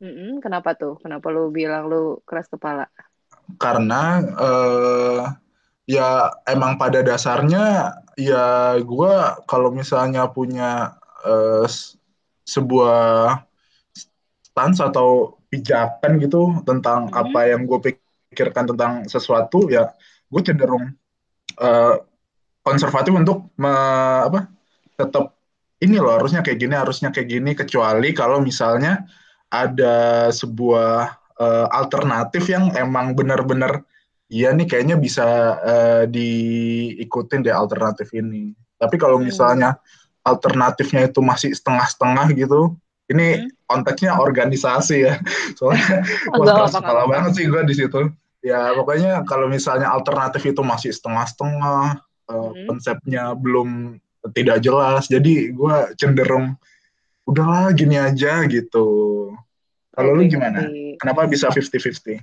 Mm-mm, 0.00 0.40
kenapa 0.40 0.72
tuh? 0.72 0.96
Kenapa 1.04 1.28
lu 1.28 1.52
bilang 1.52 1.92
lu 1.92 2.24
keras 2.24 2.48
kepala? 2.48 2.88
Karena 3.60 4.24
uh, 4.40 5.20
ya 5.84 6.32
emang 6.48 6.80
pada 6.80 7.04
dasarnya 7.04 7.92
ya 8.16 8.76
gue 8.80 9.14
kalau 9.44 9.68
misalnya 9.68 10.24
punya 10.32 10.96
uh, 11.22 11.68
sebuah 12.48 13.44
stance 14.40 14.80
atau 14.80 15.36
pijakan 15.52 16.16
gitu 16.24 16.64
tentang 16.64 17.12
hmm. 17.12 17.20
apa 17.20 17.40
yang 17.52 17.68
gue 17.68 17.94
pikirkan 18.32 18.72
tentang 18.72 18.92
sesuatu 19.06 19.68
ya 19.68 19.92
gue 20.26 20.42
cenderung 20.42 20.96
uh, 21.60 22.00
konservatif 22.66 23.14
untuk 23.14 23.54
me, 23.62 23.70
apa 24.26 24.50
tetap 24.98 25.38
ini 25.78 26.02
loh 26.02 26.18
harusnya 26.18 26.42
kayak 26.42 26.58
gini 26.58 26.74
harusnya 26.74 27.14
kayak 27.14 27.28
gini 27.30 27.54
kecuali 27.54 28.10
kalau 28.10 28.42
misalnya 28.42 29.06
ada 29.54 30.28
sebuah 30.34 31.14
uh, 31.38 31.66
alternatif 31.70 32.50
yang 32.50 32.74
emang 32.74 33.14
benar-benar 33.14 33.86
iya 34.26 34.50
nih 34.50 34.66
kayaknya 34.66 34.98
bisa 34.98 35.26
uh, 35.62 36.02
diikutin 36.10 37.46
deh 37.46 37.54
alternatif 37.54 38.10
ini 38.16 38.56
tapi 38.82 38.98
kalau 38.98 39.22
hmm. 39.22 39.30
misalnya 39.30 39.78
alternatifnya 40.26 41.06
itu 41.06 41.22
masih 41.22 41.54
setengah-setengah 41.54 42.34
gitu 42.34 42.74
ini 43.06 43.46
hmm. 43.46 43.70
konteksnya 43.70 44.18
organisasi 44.18 45.06
ya 45.06 45.14
soalnya 45.60 46.02
wah 46.34 46.66
kepala 46.66 47.06
banget 47.06 47.38
sih 47.38 47.44
gue 47.46 47.62
di 47.62 47.74
situ 47.76 48.10
ya 48.42 48.74
pokoknya 48.74 49.22
kalau 49.28 49.46
misalnya 49.46 49.92
alternatif 49.92 50.42
itu 50.42 50.64
masih 50.66 50.90
setengah-setengah 50.90 52.05
uh, 52.30 52.50
hmm. 52.52 52.66
konsepnya 52.68 53.34
belum 53.34 53.98
tidak 54.34 54.58
jelas 54.62 55.06
jadi 55.06 55.54
gue 55.54 55.76
cenderung 55.98 56.58
udahlah 57.26 57.74
gini 57.74 57.98
aja 57.98 58.46
gitu 58.46 58.86
kalau 59.94 60.10
lu 60.14 60.26
gimana 60.28 60.66
kenapa 60.98 61.26
bisa 61.26 61.50
50-50 61.50 62.22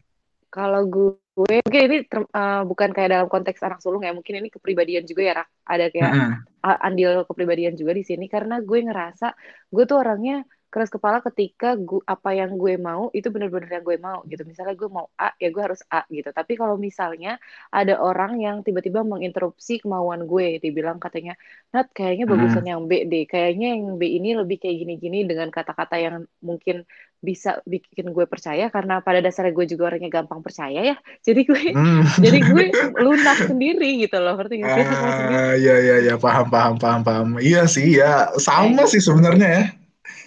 kalau 0.54 0.86
gue 0.86 1.18
mungkin 1.34 1.82
ini 1.90 1.98
uh, 2.14 2.62
bukan 2.64 2.94
kayak 2.94 3.10
dalam 3.10 3.28
konteks 3.28 3.58
anak 3.66 3.82
sulung 3.82 4.06
ya 4.06 4.14
mungkin 4.14 4.38
ini 4.38 4.54
kepribadian 4.54 5.04
juga 5.10 5.22
ya 5.26 5.34
Rak. 5.42 5.50
ada 5.66 5.86
kayak 5.90 6.12
mm 6.14 6.22
-hmm. 6.30 6.86
andil 6.88 7.12
kepribadian 7.26 7.74
juga 7.74 7.92
di 7.98 8.06
sini 8.06 8.30
karena 8.30 8.62
gue 8.62 8.80
ngerasa 8.86 9.34
gue 9.74 9.84
tuh 9.90 9.98
orangnya 9.98 10.46
keras 10.74 10.90
kepala 10.90 11.22
ketika 11.22 11.78
gue, 11.78 12.02
apa 12.10 12.34
yang 12.34 12.58
gue 12.58 12.82
mau 12.82 13.14
itu 13.14 13.30
benar-benar 13.30 13.78
yang 13.78 13.86
gue 13.86 13.98
mau 14.02 14.26
gitu. 14.26 14.42
Misalnya 14.42 14.74
gue 14.74 14.90
mau 14.90 15.06
A 15.22 15.30
ya 15.38 15.54
gue 15.54 15.62
harus 15.62 15.86
A 15.94 16.02
gitu. 16.10 16.34
Tapi 16.34 16.58
kalau 16.58 16.82
misalnya 16.82 17.38
ada 17.70 18.02
orang 18.02 18.42
yang 18.42 18.66
tiba-tiba 18.66 19.06
menginterupsi 19.06 19.86
kemauan 19.86 20.26
gue, 20.26 20.58
dibilang 20.58 20.98
katanya, 20.98 21.38
Nat 21.70 21.94
kayaknya 21.94 22.26
bagusan 22.26 22.66
hmm. 22.66 22.72
yang 22.74 22.82
B 22.90 23.06
deh. 23.06 23.30
Kayaknya 23.30 23.78
yang 23.78 24.02
B 24.02 24.18
ini 24.18 24.34
lebih 24.34 24.58
kayak 24.58 24.82
gini-gini 24.82 25.30
dengan 25.30 25.54
kata-kata 25.54 26.02
yang 26.02 26.26
mungkin 26.42 26.90
bisa 27.24 27.64
bikin 27.64 28.12
gue 28.12 28.28
percaya 28.28 28.68
karena 28.68 29.00
pada 29.00 29.24
dasarnya 29.24 29.56
gue 29.56 29.64
juga 29.70 29.94
orangnya 29.94 30.10
gampang 30.10 30.42
percaya 30.42 30.82
ya. 30.82 30.98
Jadi 31.22 31.42
gue 31.46 31.64
hmm. 31.70 32.02
jadi 32.26 32.38
gue 32.50 32.66
lunak 32.98 33.46
sendiri 33.46 34.02
gitu 34.02 34.18
loh. 34.18 34.42
Ngerti 34.42 34.58
sih? 34.58 34.86
Ah, 34.90 35.54
iya 35.54 35.76
iya 35.78 35.96
iya 36.10 36.16
paham 36.18 36.50
paham 36.50 36.82
paham 36.82 37.02
paham. 37.06 37.28
Iya 37.38 37.70
sih 37.70 38.02
ya 38.02 38.34
sama 38.42 38.90
sih 38.90 38.98
sebenarnya 38.98 39.50
ya 39.54 39.83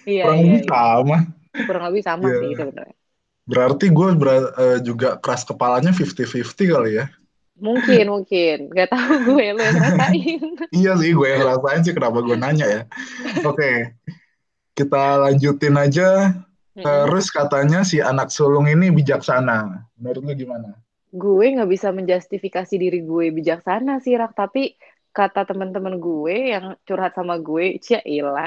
Iya, 0.06 0.22
kurang 0.24 0.38
iya, 0.38 0.46
lebih 0.46 0.62
iya. 0.62 0.70
sama. 0.70 1.16
Kurang 1.66 1.84
lebih 1.90 2.02
sama 2.06 2.26
yeah. 2.30 2.40
sih 2.40 2.52
sebenarnya. 2.54 2.96
Berarti 3.46 3.86
gue 3.90 4.08
ber 4.18 4.28
uh, 4.30 4.78
juga 4.82 5.08
keras 5.18 5.42
kepalanya 5.42 5.90
50-50 5.90 6.74
kali 6.74 6.90
ya? 7.02 7.06
Mungkin, 7.56 8.04
mungkin. 8.12 8.56
Gak 8.70 8.90
tahu 8.94 9.12
gue, 9.34 9.44
lo 9.50 9.60
yang 9.60 9.76
ngerasain. 9.76 10.40
iya 10.82 10.92
sih, 10.98 11.10
gue 11.10 11.26
yang 11.26 11.42
ngerasain 11.42 11.80
sih 11.82 11.94
kenapa 11.94 12.18
gue 12.22 12.36
nanya 12.38 12.66
ya. 12.66 12.82
Oke, 13.42 13.58
okay. 13.58 13.76
kita 14.78 15.26
lanjutin 15.26 15.74
aja. 15.74 16.08
Terus 16.76 17.32
katanya 17.32 17.80
si 17.88 18.04
anak 18.04 18.28
sulung 18.28 18.68
ini 18.68 18.92
bijaksana. 18.92 19.88
Menurut 19.96 20.22
lu 20.28 20.32
gimana? 20.36 20.76
Gue 21.08 21.56
nggak 21.56 21.72
bisa 21.72 21.88
menjustifikasi 21.88 22.74
diri 22.76 23.00
gue 23.00 23.32
bijaksana 23.32 23.96
sih, 24.04 24.12
Rak. 24.12 24.36
Tapi 24.36 24.76
kata 25.16 25.48
teman-teman 25.48 25.96
gue 25.96 26.52
yang 26.52 26.76
curhat 26.84 27.16
sama 27.16 27.40
gue, 27.40 27.80
cia 27.80 28.04
ilah. 28.04 28.44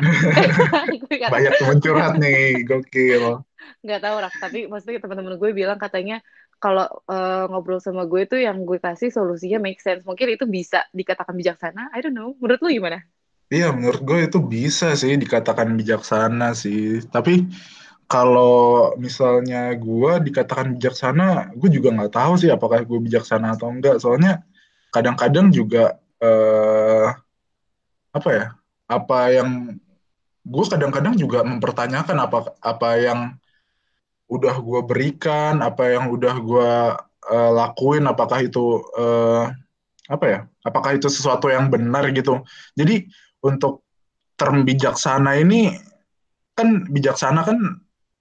Banyak 1.34 1.54
teman 1.58 1.82
curhat 1.82 2.22
nih, 2.22 2.62
gokil. 2.62 3.42
Gak 3.82 4.06
tau 4.06 4.22
rak, 4.22 4.38
tapi 4.38 4.70
maksudnya 4.70 5.02
teman-teman 5.02 5.42
gue 5.42 5.50
bilang 5.50 5.82
katanya 5.82 6.22
kalau 6.62 6.86
uh, 7.10 7.50
ngobrol 7.50 7.82
sama 7.82 8.06
gue 8.06 8.30
tuh 8.30 8.38
yang 8.38 8.70
gue 8.70 8.78
kasih 8.78 9.10
solusinya 9.10 9.58
make 9.58 9.82
sense. 9.82 10.06
Mungkin 10.06 10.30
itu 10.30 10.46
bisa 10.46 10.86
dikatakan 10.94 11.34
bijaksana. 11.34 11.90
I 11.90 12.06
don't 12.06 12.14
know. 12.14 12.38
Menurut 12.38 12.62
lu 12.62 12.70
gimana? 12.70 13.02
Iya, 13.50 13.74
menurut 13.74 14.06
gue 14.06 14.30
itu 14.30 14.38
bisa 14.38 14.94
sih 14.94 15.18
dikatakan 15.18 15.74
bijaksana 15.74 16.54
sih. 16.54 17.02
Tapi 17.10 17.50
kalau 18.06 18.94
misalnya 19.02 19.74
gue 19.74 20.22
dikatakan 20.22 20.78
bijaksana, 20.78 21.58
gue 21.58 21.70
juga 21.74 21.90
nggak 21.98 22.14
tahu 22.14 22.34
sih 22.38 22.54
apakah 22.54 22.86
gue 22.86 23.00
bijaksana 23.02 23.58
atau 23.58 23.74
enggak. 23.74 23.98
Soalnya 23.98 24.46
kadang-kadang 24.94 25.50
juga 25.50 25.98
uh, 26.24 27.08
apa 28.14 28.30
ya? 28.32 28.46
Apa 28.90 29.20
yang 29.34 29.80
gue 30.44 30.66
kadang-kadang 30.66 31.14
juga 31.20 31.46
mempertanyakan 31.46 32.18
apa 32.26 32.38
apa 32.64 32.90
yang 32.98 33.20
udah 34.30 34.56
gue 34.62 34.82
berikan 34.86 35.62
apa 35.66 35.90
yang 35.90 36.10
udah 36.14 36.36
gue 36.38 36.72
uh, 37.30 37.52
lakuin 37.54 38.06
apakah 38.06 38.46
itu 38.46 38.82
uh, 38.98 39.50
apa 40.10 40.26
ya? 40.26 40.40
Apakah 40.66 40.98
itu 40.98 41.08
sesuatu 41.10 41.48
yang 41.50 41.70
benar 41.70 42.10
gitu? 42.14 42.42
Jadi 42.74 43.06
untuk 43.46 43.86
term 44.40 44.64
bijaksana 44.64 45.36
ini 45.40 45.76
kan 46.56 46.88
bijaksana 46.88 47.44
kan 47.44 47.60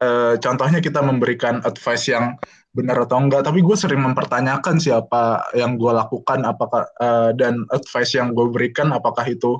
uh, 0.03 0.35
contohnya 0.39 0.79
kita 0.83 1.03
memberikan 1.03 1.63
advice 1.63 2.11
yang 2.11 2.35
benar 2.73 3.09
atau 3.09 3.19
enggak 3.19 3.43
tapi 3.43 3.65
gue 3.65 3.75
sering 3.75 4.05
mempertanyakan 4.05 4.79
siapa 4.79 5.51
yang 5.57 5.81
gue 5.81 5.91
lakukan 5.91 6.45
apakah 6.47 6.87
uh, 7.01 7.35
dan 7.35 7.67
advice 7.75 8.15
yang 8.15 8.37
gue 8.37 8.47
berikan 8.53 8.95
apakah 8.95 9.25
itu 9.27 9.59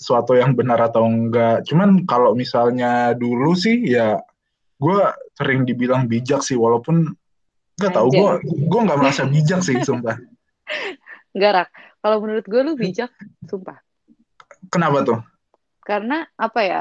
sesuatu 0.00 0.32
yang 0.32 0.56
benar 0.56 0.80
atau 0.80 1.04
enggak. 1.04 1.68
Cuman 1.68 2.08
kalau 2.08 2.32
misalnya 2.32 3.12
dulu 3.12 3.52
sih 3.52 3.84
ya 3.84 4.16
gue 4.80 5.00
sering 5.36 5.68
dibilang 5.68 6.08
bijak 6.08 6.40
sih 6.40 6.56
walaupun 6.56 7.04
nggak 7.76 7.92
tahu 7.92 8.08
gue 8.08 8.32
gue 8.48 8.80
nggak 8.80 8.96
merasa 9.00 9.28
bijak 9.28 9.60
sih 9.60 9.76
sumpah. 9.84 10.16
Enggak 11.36 11.52
rak. 11.52 11.68
Kalau 12.00 12.16
menurut 12.24 12.44
gue 12.48 12.60
lu 12.64 12.72
bijak 12.80 13.12
sumpah. 13.44 13.76
Kenapa 14.72 15.04
tuh? 15.04 15.20
Karena 15.84 16.24
apa 16.40 16.60
ya 16.64 16.80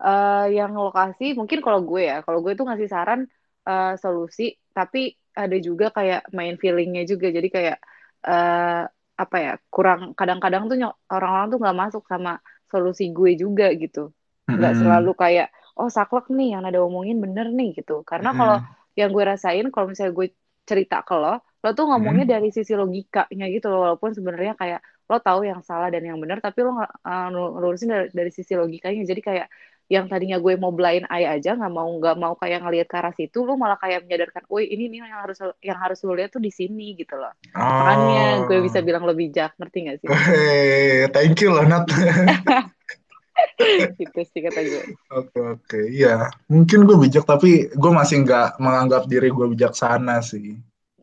uh, 0.00 0.46
yang 0.48 0.72
lokasi 0.72 1.36
mungkin 1.36 1.60
kalau 1.60 1.84
gue 1.84 2.08
ya 2.08 2.24
kalau 2.24 2.40
gue 2.40 2.56
tuh 2.56 2.66
ngasih 2.66 2.88
saran 2.88 3.28
uh, 3.68 3.94
solusi 4.00 4.56
tapi 4.72 5.14
ada 5.36 5.56
juga 5.60 5.94
kayak 5.94 6.32
main 6.34 6.56
feelingnya 6.58 7.06
juga 7.06 7.30
jadi 7.30 7.48
kayak 7.48 7.78
uh, 8.26 8.82
apa 9.20 9.36
ya 9.36 9.52
kurang 9.68 10.16
kadang-kadang 10.16 10.66
tuh 10.66 10.76
orang-orang 11.12 11.48
tuh 11.52 11.58
nggak 11.60 11.78
masuk 11.78 12.04
sama 12.08 12.40
solusi 12.72 13.12
gue 13.12 13.36
juga 13.36 13.68
gitu 13.76 14.10
nggak 14.48 14.72
hmm. 14.74 14.80
selalu 14.80 15.12
kayak 15.14 15.48
oh 15.76 15.92
saklek 15.92 16.32
nih 16.32 16.56
yang 16.56 16.64
ada 16.64 16.80
omongin 16.80 17.20
bener 17.20 17.52
nih 17.52 17.76
gitu 17.76 18.00
karena 18.02 18.32
kalau 18.32 18.56
hmm. 18.58 18.96
yang 18.96 19.10
gue 19.12 19.24
rasain 19.24 19.66
kalau 19.68 19.92
misalnya 19.92 20.16
gue 20.16 20.26
cerita 20.64 21.04
ke 21.04 21.14
lo 21.14 21.44
lo 21.60 21.70
tuh 21.76 21.84
ngomongnya 21.92 22.24
hmm. 22.24 22.34
dari 22.40 22.48
sisi 22.48 22.72
logikanya 22.72 23.46
gitu 23.52 23.68
loh 23.68 23.80
walaupun 23.84 24.16
sebenarnya 24.16 24.56
kayak 24.56 24.80
lo 25.10 25.18
tahu 25.20 25.44
yang 25.44 25.60
salah 25.60 25.90
dan 25.92 26.06
yang 26.06 26.16
benar 26.16 26.40
tapi 26.40 26.64
lo 26.64 26.78
uh, 26.78 26.86
lurusin 27.32 27.90
dari, 27.90 28.08
dari 28.14 28.30
sisi 28.32 28.56
logikanya 28.56 29.04
jadi 29.04 29.20
kayak 29.20 29.46
yang 29.90 30.06
tadinya 30.06 30.38
gue 30.38 30.54
mau 30.54 30.70
blind 30.70 31.02
eye 31.10 31.26
aja 31.26 31.58
nggak 31.58 31.74
mau 31.74 31.90
nggak 31.98 32.14
mau 32.14 32.38
kayak 32.38 32.62
ngelihat 32.62 32.86
ke 32.86 32.94
arah 32.94 33.10
situ 33.10 33.42
lu 33.42 33.58
malah 33.58 33.74
kayak 33.74 34.06
menyadarkan, 34.06 34.46
woi 34.46 34.70
ini 34.70 34.86
nih 34.86 35.02
yang 35.02 35.26
harus 35.26 35.38
yang 35.58 35.78
harus 35.82 35.98
lu 36.06 36.14
lihat 36.14 36.30
tuh 36.30 36.38
di 36.38 36.54
sini 36.54 36.94
gitu 36.94 37.18
loh. 37.18 37.34
Oh. 37.58 37.58
Makanya 37.58 38.46
gue 38.46 38.62
bisa 38.62 38.86
bilang 38.86 39.02
lebih 39.02 39.34
bijak, 39.34 39.58
ngerti 39.58 39.78
gak 39.90 39.96
sih? 39.98 40.06
Hey, 40.06 41.10
thank 41.10 41.42
you 41.42 41.50
loh 41.50 41.66
Nat. 41.66 41.90
itu 43.98 44.20
sih 44.30 44.40
kata 44.46 44.62
gue. 44.62 44.84
Oke 45.10 45.10
okay, 45.10 45.42
oke, 45.42 45.58
okay. 45.66 45.84
iya 45.90 46.30
mungkin 46.46 46.86
gue 46.86 46.94
bijak 46.94 47.26
tapi 47.26 47.66
gue 47.74 47.90
masih 47.90 48.22
nggak 48.22 48.62
menganggap 48.62 49.10
diri 49.10 49.26
gue 49.26 49.46
bijaksana 49.58 50.22
sih. 50.22 50.54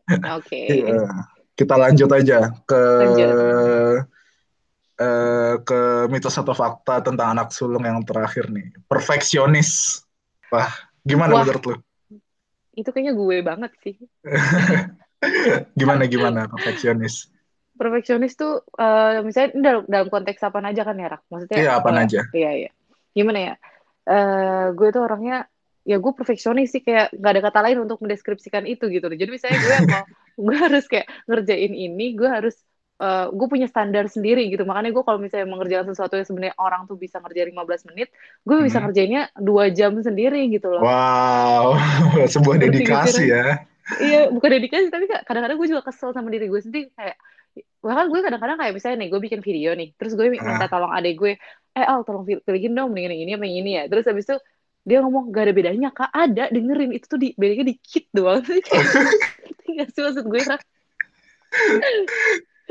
Oke. 0.08 0.48
Okay. 0.48 0.88
Iya. 0.88 1.28
Kita 1.52 1.76
lanjut 1.76 2.08
aja 2.08 2.56
ke 2.64 2.80
lanjut 3.04 3.28
uh, 4.98 5.54
ke 5.62 6.10
mitos 6.10 6.36
atau 6.36 6.52
fakta 6.52 7.00
tentang 7.00 7.38
anak 7.38 7.54
sulung 7.54 7.86
yang 7.86 8.02
terakhir 8.02 8.50
nih. 8.50 8.74
Perfeksionis. 8.90 10.02
Wah, 10.50 10.68
gimana 11.06 11.38
Wah, 11.38 11.42
menurut 11.46 11.64
lu? 11.64 11.76
Itu 12.74 12.90
kayaknya 12.90 13.14
gue 13.14 13.36
banget 13.42 13.72
sih. 13.82 13.96
gimana 15.80 16.06
gimana 16.06 16.46
perfeksionis? 16.46 17.30
Perfeksionis 17.78 18.34
tuh 18.34 18.62
uh, 18.78 19.22
misalnya 19.22 19.50
dalam, 19.54 19.82
dalam 19.86 20.08
konteks 20.10 20.42
apa 20.42 20.58
aja 20.62 20.82
kan 20.82 20.98
ya, 20.98 21.08
Rak? 21.14 21.22
Maksudnya 21.30 21.56
Iya, 21.58 21.70
apa 21.78 21.88
aja. 21.94 22.20
Iya, 22.34 22.50
iya. 22.66 22.70
Gimana 23.14 23.38
ya? 23.38 23.54
Uh, 24.08 24.66
gue 24.74 24.88
tuh 24.90 25.04
orangnya 25.04 25.46
ya 25.88 25.96
gue 25.96 26.12
perfeksionis 26.12 26.68
sih 26.68 26.84
kayak 26.84 27.16
gak 27.16 27.32
ada 27.32 27.42
kata 27.48 27.60
lain 27.64 27.78
untuk 27.80 28.02
mendeskripsikan 28.02 28.68
itu 28.68 28.90
gitu. 28.92 29.08
Jadi 29.08 29.30
misalnya 29.30 29.58
gue 29.62 29.76
mau 29.92 30.04
gue 30.38 30.56
harus 30.58 30.84
kayak 30.84 31.06
ngerjain 31.24 31.72
ini, 31.72 32.14
gue 32.18 32.28
harus 32.28 32.56
uh, 32.98 33.06
eh, 33.06 33.26
gue 33.32 33.46
punya 33.46 33.66
standar 33.70 34.04
sendiri 34.10 34.50
gitu. 34.50 34.66
Makanya 34.66 34.90
gue 34.90 35.02
kalau 35.06 35.18
misalnya 35.22 35.48
mengerjakan 35.48 35.86
sesuatu 35.94 36.18
yang 36.18 36.26
sebenarnya 36.26 36.54
orang 36.58 36.84
tuh 36.90 36.98
bisa 36.98 37.22
ngerjain 37.22 37.50
15 37.54 37.88
menit 37.94 38.08
gue 38.44 38.56
hmm. 38.58 38.66
bisa 38.66 38.78
ngerjainnya 38.82 39.22
dua 39.38 39.64
jam 39.70 39.96
sendiri 39.98 40.42
gitu 40.50 40.68
loh. 40.68 40.82
Wow 40.82 41.78
sebuah 42.34 42.56
dedikasi 42.58 43.30
ya. 43.30 43.64
Iya 43.98 44.28
bukan 44.28 44.48
dedikasi 44.60 44.92
tapi 44.92 45.08
kadang-kadang 45.08 45.56
gue 45.56 45.68
juga 45.70 45.82
kesel 45.86 46.12
sama 46.12 46.28
diri 46.28 46.50
gue 46.50 46.60
sendiri. 46.60 46.90
Kayak 46.92 47.16
bahkan 47.82 48.06
gue 48.10 48.20
kadang-kadang 48.20 48.56
kayak 48.60 48.72
misalnya 48.74 48.96
nih 49.06 49.08
gue 49.10 49.20
bikin 49.22 49.40
video 49.42 49.70
nih 49.74 49.88
terus 49.98 50.14
gue 50.14 50.30
minta 50.30 50.62
ah. 50.62 50.70
tolong 50.70 50.92
adek 50.94 51.14
gue 51.18 51.32
eh 51.74 51.86
al 51.86 52.06
tolong 52.06 52.22
pilihin 52.26 52.74
dong 52.74 52.90
mendingan 52.90 53.14
yang 53.14 53.22
ini 53.22 53.32
apa 53.38 53.44
yang 53.46 53.58
ini 53.62 53.70
ya. 53.78 53.82
Terus 53.86 54.04
habis 54.10 54.26
itu 54.26 54.36
dia 54.88 55.04
ngomong 55.04 55.28
gak 55.28 55.44
ada 55.50 55.52
bedanya 55.52 55.88
kak. 55.92 56.10
Ada 56.10 56.48
dengerin. 56.48 56.96
Itu 56.96 57.06
tuh 57.16 57.20
di 57.20 57.36
bedanya 57.36 57.68
dikit 57.68 58.04
doang. 58.10 58.40
Nggak 59.72 59.88
sih 59.92 60.00
maksud 60.00 60.24
gue? 60.26 60.42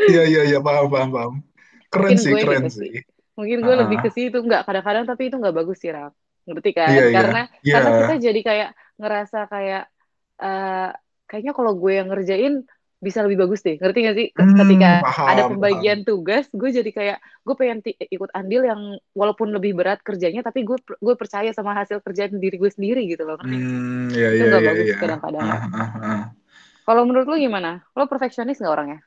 Iya 0.09 0.21
iya 0.29 0.41
iya 0.49 0.57
paham 0.65 0.85
paham 0.93 1.09
paham. 1.15 1.33
Keren 1.91 2.15
mungkin 2.15 2.17
sih 2.23 2.33
gue 2.33 2.41
keren 2.41 2.65
gitu 2.65 2.67
sih. 2.75 2.87
sih 2.87 2.91
mungkin 3.37 3.57
gue 3.65 3.75
lebih 3.81 3.97
ke 4.03 4.09
Ah, 4.09 4.13
situ 4.15 4.37
nggak 4.47 4.61
kadang-kadang 4.67 5.05
tapi 5.09 5.21
itu 5.29 5.35
nggak 5.41 5.55
bagus 5.59 5.77
sih 5.81 5.91
Rak 5.95 6.11
ngerti 6.47 6.69
kan 6.79 6.93
iya 6.93 7.03
iya 7.15 7.15
karena 7.15 7.37
iya. 7.67 7.73
karena 7.73 7.89
kita 7.99 8.13
jadi 8.25 8.39
kayak 8.47 8.69
ngerasa 8.99 9.37
kayak 9.53 9.81
eh 10.43 10.87
kayaknya 11.29 11.51
kalau 11.57 11.71
gue 11.81 11.91
yang 11.99 12.07
ngerjain 12.11 12.53
bisa 13.05 13.19
lebih 13.25 13.37
bagus 13.45 13.61
deh 13.67 13.75
ngerti 13.81 13.97
gak 14.09 14.15
sih 14.19 14.27
Hmm 14.37 14.47
ketika 14.59 14.87
ada 15.29 15.41
paham 15.41 15.51
paham. 15.69 15.87
pembagian 15.89 15.99
tugas 16.07 16.43
gue 16.59 16.69
jadi 16.77 16.89
kayak 16.97 17.17
gue 17.45 17.55
pengen 17.59 17.79
ikut 17.85 18.31
andil 18.33 18.61
yang 18.69 18.81
walaupun 19.19 19.49
lebih 19.55 19.71
berat 19.77 19.99
kerjanya 20.07 20.41
tapi 20.47 20.65
gue 20.65 20.77
gue 21.05 21.15
percaya 21.21 21.49
sama 21.53 21.71
hasil 21.79 21.97
kerjaan 22.05 22.37
diri 22.43 22.55
gue 22.61 22.71
sendiri 22.73 23.01
gitu 23.11 23.21
loh 23.27 23.35
ngerti 23.39 23.55
gak? 23.65 23.73
Hmm 23.73 24.09
iya 24.17 24.29
itu 24.33 24.41
iya 24.41 24.51
nggak 24.51 24.63
iya 24.63 24.69
bagus 24.69 24.89
iya. 24.89 24.97
kadang-kadang 25.01 25.45
Ah, 25.45 25.61
Rak 25.61 25.63
ah, 25.81 25.89
ah. 26.09 26.21
kalau 26.87 27.03
menurut 27.07 27.27
lu 27.31 27.35
gimana 27.45 27.69
lo 27.97 28.03
perfeksionis 28.11 28.57
nggak 28.59 28.73
orangnya 28.75 28.99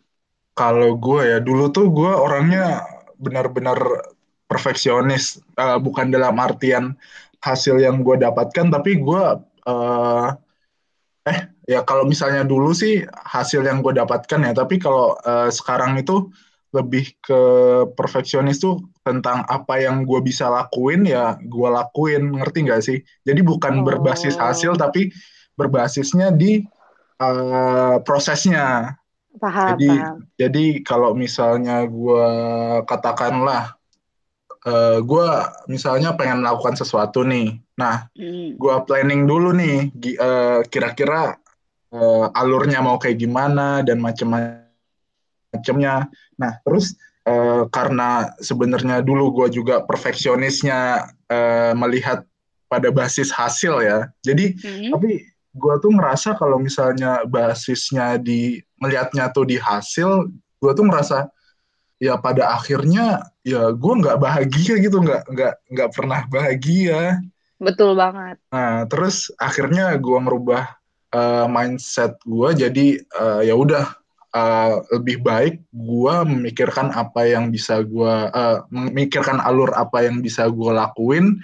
Kalau 0.59 0.99
gue 0.99 1.21
ya 1.25 1.39
dulu 1.41 1.71
tuh 1.73 1.89
gue 1.89 2.13
orangnya 2.13 2.85
benar-benar 3.21 3.79
perfeksionis, 4.51 5.39
Eh, 5.61 5.79
bukan 5.81 6.09
dalam 6.11 6.37
artian 6.41 6.97
hasil 7.45 7.77
yang 7.81 8.01
gue 8.05 8.17
dapatkan, 8.21 8.67
tapi 8.73 9.01
gue 9.01 9.23
eh, 9.69 10.29
eh 11.29 11.41
ya 11.69 11.81
kalau 11.85 12.05
misalnya 12.09 12.43
dulu 12.49 12.73
sih 12.73 13.05
hasil 13.13 13.61
yang 13.65 13.85
gue 13.85 13.93
dapatkan 13.97 14.41
ya, 14.47 14.53
tapi 14.57 14.81
kalau 14.81 15.17
eh, 15.25 15.49
sekarang 15.53 16.01
itu 16.01 16.29
lebih 16.71 17.19
ke 17.19 17.41
perfeksionis 17.99 18.63
tuh 18.63 18.79
tentang 19.03 19.43
apa 19.51 19.83
yang 19.83 20.07
gue 20.07 20.21
bisa 20.23 20.47
lakuin 20.49 21.03
ya 21.05 21.35
gue 21.43 21.69
lakuin, 21.69 22.31
ngerti 22.41 22.59
nggak 22.67 22.83
sih? 22.85 22.99
Jadi 23.27 23.41
bukan 23.45 23.83
berbasis 23.87 24.39
hasil, 24.39 24.75
oh 24.77 24.81
tapi 24.81 25.11
berbasisnya 25.59 26.33
di 26.35 26.65
eh, 27.21 27.97
prosesnya. 28.07 28.97
Paham 29.41 29.73
Jadi, 29.75 29.89
paham 29.89 30.29
jadi 30.37 30.65
kalau 30.85 31.17
misalnya 31.17 31.89
gue 31.89 32.29
katakanlah, 32.85 33.73
eh 34.69 35.01
gue 35.01 35.29
misalnya 35.73 36.13
pengen 36.17 36.41
melakukan 36.45 36.77
sesuatu 36.77 37.25
nih. 37.25 37.57
Nah, 37.81 38.13
Hmm. 38.13 38.61
gue 38.61 38.75
planning 38.85 39.25
dulu 39.25 39.57
nih, 39.57 39.89
eh, 40.21 40.61
kira-kira 40.69 41.41
eh, 41.91 42.27
alurnya 42.39 42.79
mau 42.85 43.01
kayak 43.03 43.19
gimana 43.19 43.83
dan 43.83 43.99
macam-macamnya. 43.99 46.07
Nah, 46.39 46.53
terus 46.63 46.95
eh, 47.27 47.67
karena 47.69 48.33
sebenarnya 48.41 49.05
dulu 49.05 49.31
gue 49.43 49.49
juga 49.61 49.85
perfeksionisnya 49.85 51.05
eh, 51.29 51.73
melihat 51.77 52.25
pada 52.71 52.95
basis 52.95 53.35
hasil 53.35 53.83
ya. 53.83 54.07
Jadi, 54.23 54.55
Hmm. 54.63 54.95
tapi 54.95 55.27
gue 55.51 55.75
tuh 55.83 55.91
ngerasa 55.91 56.39
kalau 56.39 56.63
misalnya 56.63 57.27
basisnya 57.27 58.17
di 58.21 58.63
melihatnya 58.79 59.31
tuh 59.35 59.47
di 59.47 59.59
hasil, 59.59 60.31
gue 60.63 60.73
tuh 60.73 60.87
merasa 60.87 61.27
ya 62.01 62.17
pada 62.17 62.57
akhirnya 62.57 63.29
ya 63.43 63.75
gue 63.75 63.93
nggak 64.01 64.19
bahagia 64.23 64.79
gitu, 64.79 65.03
nggak 65.03 65.27
nggak 65.29 65.55
nggak 65.75 65.91
pernah 65.93 66.21
bahagia. 66.31 67.19
betul 67.61 67.93
banget 67.93 68.41
Nah, 68.49 68.89
terus 68.89 69.29
akhirnya 69.37 69.93
gue 70.01 70.17
merubah 70.17 70.81
eh, 71.13 71.47
mindset 71.47 72.17
gue 72.25 72.49
jadi 72.57 72.87
eh, 72.97 73.41
ya 73.45 73.55
udah 73.55 73.85
eh, 74.33 74.75
lebih 74.97 75.21
baik 75.21 75.55
gue 75.69 76.15
memikirkan 76.25 76.95
apa 76.95 77.29
yang 77.29 77.53
bisa 77.53 77.83
gue 77.85 78.15
eh, 78.33 78.59
memikirkan 78.73 79.43
alur 79.43 79.75
apa 79.77 80.07
yang 80.09 80.25
bisa 80.25 80.49
gue 80.49 80.73
lakuin 80.73 81.37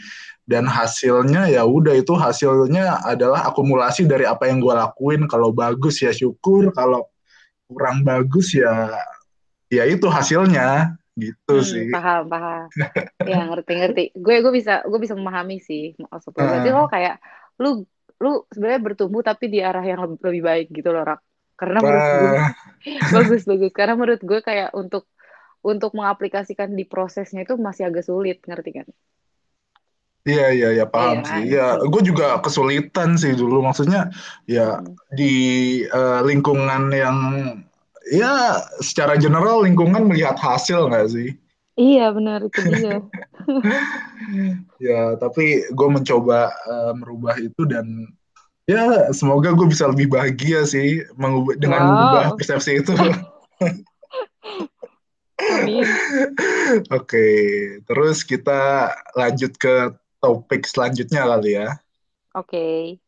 dan 0.46 0.64
hasilnya 0.66 1.50
ya 1.50 1.62
udah 1.66 1.94
itu 1.98 2.14
hasilnya 2.14 3.02
adalah 3.02 3.50
akumulasi 3.50 4.06
dari 4.06 4.24
apa 4.26 4.46
yang 4.50 4.62
gue 4.62 4.74
lakuin. 4.74 5.26
Kalau 5.26 5.50
bagus 5.54 6.02
ya 6.02 6.14
syukur, 6.14 6.70
kalau 6.74 7.06
kurang 7.70 8.02
bagus 8.06 8.54
ya 8.54 8.94
ya 9.70 9.85
itu 9.87 10.06
hasilnya 10.06 10.94
gitu 11.18 11.54
Hmm, 11.54 11.62
sih. 11.62 11.88
paham, 11.92 12.22
paham. 12.32 12.62
Ya, 13.30 13.35
ngerti, 13.48 13.72
ngerti. 13.80 14.00
Gue 14.24 14.35
gue 14.44 14.52
bisa 14.59 14.72
gue 14.90 14.98
bisa 15.04 15.16
memahami 15.20 15.54
sih 15.68 15.80
maksud 16.12 16.32
lo. 16.38 16.44
Berarti 16.50 16.68
lo 16.76 16.82
Nah, 16.82 16.90
kayak 16.94 17.14
lu 17.62 17.68
lu 18.22 18.28
sebenarnya 18.54 18.80
bertumbuh 18.87 19.22
tapi 19.30 19.44
di 19.54 19.59
arah 19.68 19.85
yang 19.90 20.00
lebih, 20.04 20.18
lebih 20.28 20.42
baik 20.50 20.66
gitu 20.76 20.88
loh, 20.94 21.02
Rak. 21.11 21.20
Karena 21.61 21.78
menurut 21.87 22.06
gue 22.20 22.35
bah, 22.35 22.50
bagus 23.14 23.42
bagus. 23.50 23.70
Karena 23.78 23.94
menurut 24.00 24.22
gue 24.30 24.38
kayak 24.48 24.68
untuk 24.80 25.02
untuk 25.70 25.90
mengaplikasikan 25.98 26.70
di 26.78 26.85
prosesnya 26.92 27.40
itu 27.46 27.54
masih 27.66 27.85
agak 27.90 28.04
sulit, 28.11 28.37
ngerti 28.48 28.70
kan? 28.78 28.88
Iya, 30.27 30.47
iya, 30.51 30.69
ya 30.75 30.75
Iya 30.75 30.87
paham 30.91 31.19
sih. 31.23 31.43
kan? 31.47 31.55
Ya, 31.55 31.67
gue 31.79 32.03
juga 32.03 32.43
kesulitan 32.43 33.15
sih 33.15 33.33
dulu. 33.39 33.62
Maksudnya, 33.62 34.11
ya 34.51 34.83
Hmm. 34.83 34.99
di 35.15 35.35
eh, 35.87 36.21
lingkungan 36.27 36.91
yang, 36.91 37.19
ya 38.11 38.59
secara 38.83 39.15
general 39.15 39.62
lingkungan 39.62 40.03
melihat 40.11 40.35
hasil 40.35 40.91
nggak 40.91 41.09
sih? 41.15 41.29
Iya, 41.79 42.11
benar 42.11 42.43
itu 42.43 42.61
dia. 42.67 42.99
Ya, 44.83 45.15
tapi 45.23 45.62
gue 45.71 45.89
mencoba 45.89 46.51
eh, 46.51 46.93
merubah 46.99 47.39
itu 47.39 47.62
dan 47.62 48.11
ya 48.67 49.12
semoga 49.15 49.55
gue 49.55 49.71
bisa 49.71 49.87
lebih 49.87 50.11
bahagia 50.11 50.67
sih 50.67 51.07
mengubah, 51.15 51.55
dengan 51.55 51.87
mengubah 51.87 52.35
Wow. 52.35 52.37
persepsi 52.41 52.83
itu. 52.83 52.91
Oke, 56.91 57.27
terus 57.87 58.25
kita 58.27 58.91
lanjut 59.15 59.55
ke 59.55 59.95
topik 60.27 60.67
selanjutnya 60.67 61.23
kali 61.23 61.55
ya. 61.55 61.79
Oke. 62.35 62.99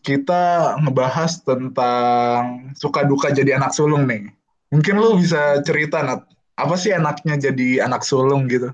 kita 0.00 0.74
ngebahas 0.80 1.44
tentang 1.44 2.72
suka 2.74 3.04
duka 3.04 3.28
jadi 3.30 3.60
anak 3.60 3.76
sulung 3.76 4.08
nih. 4.08 4.32
Mungkin 4.72 4.96
lu 4.96 5.20
bisa 5.20 5.60
cerita, 5.60 6.00
Nat, 6.00 6.24
apa 6.56 6.74
sih 6.80 6.94
enaknya 6.94 7.36
jadi 7.36 7.84
anak 7.84 8.02
sulung 8.02 8.48
gitu? 8.48 8.72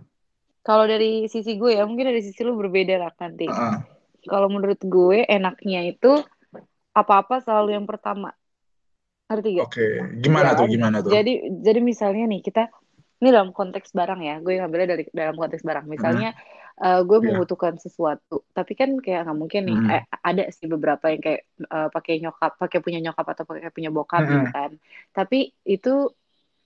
Kalau 0.63 0.87
dari 0.87 1.27
sisi 1.31 1.59
gue 1.59 1.79
ya, 1.79 1.85
mungkin 1.87 2.11
dari 2.11 2.23
sisi 2.23 2.43
lu 2.47 2.55
berbeda 2.59 2.99
lah 2.99 3.13
nanti. 3.19 3.47
Heeh. 3.51 3.77
Kalau 4.27 4.51
menurut 4.51 4.79
gue 4.83 5.23
enaknya 5.27 5.87
itu 5.87 6.23
apa-apa 6.95 7.43
selalu 7.43 7.79
yang 7.79 7.87
pertama. 7.87 8.35
Ngerti 9.27 9.49
gak? 9.59 9.67
Oke, 9.67 9.87
Ya 9.99 10.05
gimana 10.23 10.55
tuh, 10.55 10.67
kan? 10.67 10.75
gimana 10.75 10.97
tuh? 11.03 11.11
Jadi 11.11 11.33
jadi 11.63 11.81
misalnya 11.83 12.25
nih 12.31 12.41
kita 12.43 12.71
ini 13.21 13.29
dalam 13.33 13.51
konteks 13.57 13.91
barang 13.97 14.21
ya, 14.21 14.35
gue 14.45 14.53
ngambilnya 14.61 14.89
dari 14.93 15.05
dalam 15.11 15.37
konteks 15.41 15.65
barang. 15.65 15.85
Hmm, 15.87 15.93
Misalnya 15.95 16.29
eh, 16.85 17.01
gue 17.09 17.19
iya. 17.21 17.27
membutuhkan 17.33 17.75
sesuatu, 17.81 18.45
tapi 18.53 18.73
kan 18.77 18.91
kayak 19.01 19.25
nggak 19.25 19.39
mungkin 19.39 19.63
nih. 19.69 19.79
Hmm, 19.81 19.91
Eh, 19.97 20.03
ada 20.29 20.43
sih 20.53 20.67
beberapa 20.69 21.05
yang 21.13 21.21
kayak 21.25 21.43
eh, 21.59 21.89
pakai 21.95 22.15
nyokap, 22.23 22.53
pakai 22.61 22.79
punya 22.85 22.99
nyokap 23.05 23.27
atau 23.33 23.45
pakai 23.49 23.71
punya 23.73 23.91
bokap 23.95 24.23
gitu 24.29 24.45
hmm, 24.45 24.53
kan. 24.53 24.71
Tapi 25.17 25.37
itu 25.65 26.13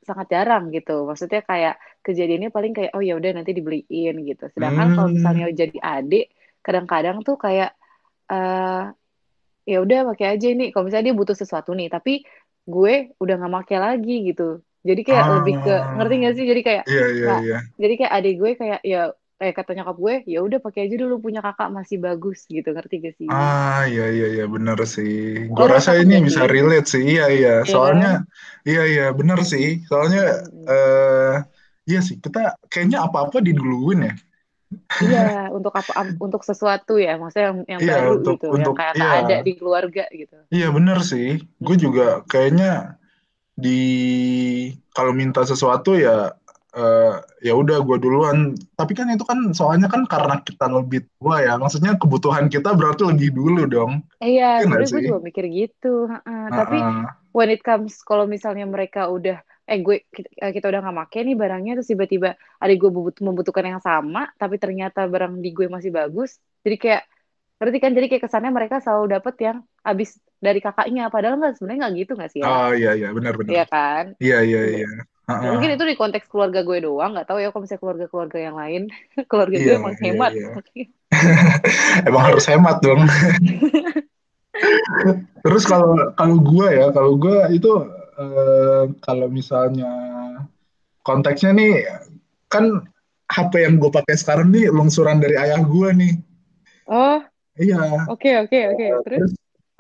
sangat 0.09 0.27
jarang 0.35 0.65
gitu. 0.75 1.07
Maksudnya 1.09 1.41
kayak 1.45 1.75
kejadiannya 2.07 2.51
paling 2.57 2.73
kayak 2.77 2.91
oh 2.97 3.03
ya 3.05 3.15
udah 3.21 3.31
nanti 3.37 3.53
dibeliin 3.59 4.15
gitu. 4.27 4.45
Sedangkan 4.55 4.89
kalau 4.97 5.09
misalnya 5.13 5.47
hmm, 5.47 5.57
jadi 5.61 5.79
adik, 5.79 6.25
kadang-kadang 6.65 7.17
tuh 7.27 7.37
kayak 7.39 7.71
eh 8.33 8.83
ya 9.71 9.77
udah 9.85 9.99
pakai 10.15 10.27
aja 10.35 10.47
ini. 10.55 10.63
Kalau 10.73 10.85
misalnya 10.89 11.13
dia 11.13 11.17
butuh 11.21 11.37
sesuatu 11.39 11.71
nih, 11.79 11.89
tapi 11.93 12.25
gue 12.67 12.93
udah 13.23 13.35
nggak 13.39 13.55
pakai 13.65 13.79
lagi 13.87 14.13
gitu. 14.29 14.43
Jadi 14.89 15.01
kayak 15.09 15.27
lebih 15.35 15.55
ke 15.65 15.71
ngerti 15.97 16.15
ah, 16.15 16.25
gak 16.25 16.33
sih? 16.37 16.45
Jadi 16.51 16.61
kayak 16.69 16.85
iya, 16.89 17.05
iya, 17.17 17.29
nggak. 17.29 17.41
iya. 17.43 17.57
Jadi 17.83 17.93
kayak 17.99 18.13
adik 18.17 18.35
gue 18.41 18.51
kayak 18.61 18.81
ya 18.93 18.99
eh 19.41 19.53
kata 19.57 19.71
nyokap 19.77 19.97
gue 20.05 20.15
ya 20.33 20.39
udah 20.47 20.59
pakai 20.65 20.81
aja 20.85 20.97
dulu 21.03 21.15
punya 21.25 21.41
kakak 21.47 21.69
masih 21.79 21.97
bagus 22.07 22.39
gitu 22.55 22.69
ngerti 22.77 22.95
gak 23.07 23.15
sih? 23.21 23.33
Ah, 23.33 23.87
iya, 23.91 24.03
iya, 24.15 24.25
iya, 24.35 24.45
bener 24.55 24.79
sih. 24.95 25.11
Gue 25.55 25.67
rasa 25.75 25.91
ini 26.03 26.15
bisa 26.27 26.43
sih? 26.43 26.51
relate 26.53 26.87
sih, 26.93 27.03
iya, 27.15 27.25
iya. 27.37 27.51
Iya? 27.67 27.73
Soalnya, 27.73 28.09
iya, 28.69 28.81
iya, 28.93 29.03
bener 29.19 29.39
sih. 29.53 29.65
Soalnya, 29.89 30.21
Hmm. 30.51 30.67
eh, 30.71 31.35
iya 31.89 31.99
sih, 32.07 32.17
kita 32.25 32.39
kayaknya 32.73 32.99
apa-apa 33.07 33.37
diduluin 33.47 34.01
ya. 34.09 34.13
Iya, 35.03 35.19
untuk 35.57 35.73
apa 35.81 35.93
untuk 36.27 36.43
sesuatu 36.49 36.93
ya, 37.07 37.11
maksudnya 37.21 37.47
yang 37.51 37.59
yang 37.75 37.83
Iya, 37.83 37.93
baru 37.93 38.11
untuk 38.15 38.37
gitu, 38.37 38.45
yang 38.63 38.69
untuk 38.69 38.75
kayak 38.79 38.97
iya, 38.99 39.07
ada 39.19 39.35
di 39.47 39.51
keluarga 39.59 40.03
gitu. 40.21 40.35
iya 40.55 40.67
bener 40.77 40.99
sih. 41.11 41.27
Gue 41.65 41.77
juga 41.85 42.03
kayaknya 42.31 42.67
di 43.65 43.79
kalau 44.97 45.13
minta 45.15 45.41
sesuatu 45.47 45.95
ya 45.99 46.33
eh, 46.75 47.15
ya 47.47 47.53
udah 47.55 47.77
gue 47.87 47.97
duluan. 48.03 48.55
Tapi 48.79 48.93
kan 48.99 49.07
itu 49.15 49.25
kan 49.27 49.39
soalnya 49.57 49.89
kan 49.91 50.03
karena 50.07 50.43
kita 50.43 50.67
lebih 50.71 51.07
tua 51.19 51.43
ya. 51.47 51.53
Maksudnya 51.59 51.99
kebutuhan 52.01 52.47
kita 52.53 52.75
berarti 52.79 53.03
lebih 53.11 53.31
dulu 53.35 53.61
dong. 53.71 53.93
Iya, 54.21 54.45
Iya 54.61 54.65
nggak 54.69 54.81
sebenarnya 54.81 54.93
gue 54.93 55.03
juga 55.07 55.19
mikir 55.29 55.45
gitu. 55.51 55.89
heeh. 56.13 56.43
Tapi 56.55 56.77
Heeh. 56.79 57.05
when 57.37 57.49
it 57.55 57.61
comes 57.63 58.03
kalau 58.09 58.25
misalnya 58.29 58.65
mereka 58.69 59.09
udah 59.11 59.41
eh 59.71 59.79
gue 59.87 60.03
kita, 60.11 60.51
kita 60.51 60.67
udah 60.67 60.81
nggak 60.83 60.97
make 60.99 61.19
nih 61.23 61.37
barangnya 61.39 61.73
terus 61.79 61.89
tiba-tiba 61.95 62.35
adik 62.59 62.77
gue 62.83 62.91
membutuhkan 63.23 63.63
yang 63.71 63.79
sama 63.79 64.27
tapi 64.35 64.59
ternyata 64.59 65.07
barang 65.07 65.39
di 65.39 65.55
gue 65.55 65.71
masih 65.71 65.95
bagus 65.95 66.43
jadi 66.67 66.77
kayak 66.83 67.03
ngerti 67.61 67.77
kan 67.77 67.93
jadi 67.93 68.07
kayak 68.09 68.25
kesannya 68.25 68.51
mereka 68.57 68.81
selalu 68.81 69.21
dapet 69.21 69.35
yang 69.45 69.61
abis 69.85 70.17
dari 70.41 70.65
kakaknya 70.65 71.13
padahal 71.13 71.37
nggak 71.37 71.61
sebenarnya 71.61 71.81
nggak 71.85 71.95
gitu 72.01 72.13
nggak 72.17 72.31
sih 72.33 72.41
ya 72.41 72.49
Oh 72.49 72.73
iya 72.73 72.97
iya 72.97 73.13
benar 73.13 73.37
benar. 73.37 73.53
Iya 73.53 73.65
kan 73.69 74.05
Iya 74.17 74.39
iya 74.41 74.63
iya. 74.81 74.91
Uh-uh. 75.31 75.53
Mungkin 75.55 75.71
itu 75.79 75.85
di 75.87 75.95
konteks 75.95 76.27
keluarga 76.27 76.67
gue 76.67 76.79
doang, 76.83 77.15
nggak 77.15 77.29
tahu 77.31 77.39
ya 77.39 77.55
kalau 77.55 77.63
misalnya 77.63 77.83
keluarga-keluarga 77.87 78.39
yang 78.43 78.57
lain. 78.59 78.83
keluarga 79.31 79.57
iya, 79.57 79.65
gue 79.65 79.75
emang 79.79 79.95
iya, 79.95 80.03
hemat. 80.03 80.33
Iya. 80.35 80.51
emang 82.09 82.23
harus 82.33 82.45
hemat 82.51 82.77
dong. 82.83 83.01
Terus 85.47 85.65
kalau 85.65 85.95
kalau 86.19 86.37
gue 86.43 86.69
ya, 86.69 86.87
kalau 86.91 87.13
gue 87.15 87.39
itu 87.55 87.71
uh, 88.19 88.85
kalau 89.01 89.27
misalnya 89.31 89.93
konteksnya 91.07 91.55
nih 91.55 91.87
kan 92.51 92.83
HP 93.31 93.63
yang 93.63 93.79
gue 93.79 93.91
pakai 93.95 94.19
sekarang 94.19 94.51
nih 94.51 94.67
lungsuran 94.75 95.23
dari 95.23 95.39
ayah 95.39 95.63
gue 95.63 95.89
nih. 95.95 96.15
Oh. 96.91 97.23
Iya. 97.61 98.09
Oke 98.09 98.33
okay, 98.33 98.35
oke 98.41 98.49
okay, 98.49 98.63
oke. 98.65 98.77
Okay. 98.81 98.89
Terus? 99.05 99.31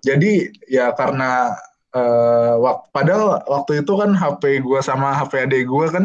Jadi 0.00 0.32
ya 0.68 0.92
karena 0.96 1.56
uh, 1.96 2.54
wak 2.60 2.90
padahal 2.94 3.42
waktu 3.46 3.82
itu 3.82 3.92
kan 3.98 4.14
HP 4.14 4.62
gue 4.62 4.80
sama 4.80 5.12
HP 5.16 5.48
adik 5.48 5.64
gue 5.66 5.86
kan 5.90 6.04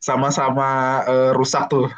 sama-sama 0.00 1.02
uh, 1.06 1.30
rusak 1.36 1.68
tuh. 1.68 1.90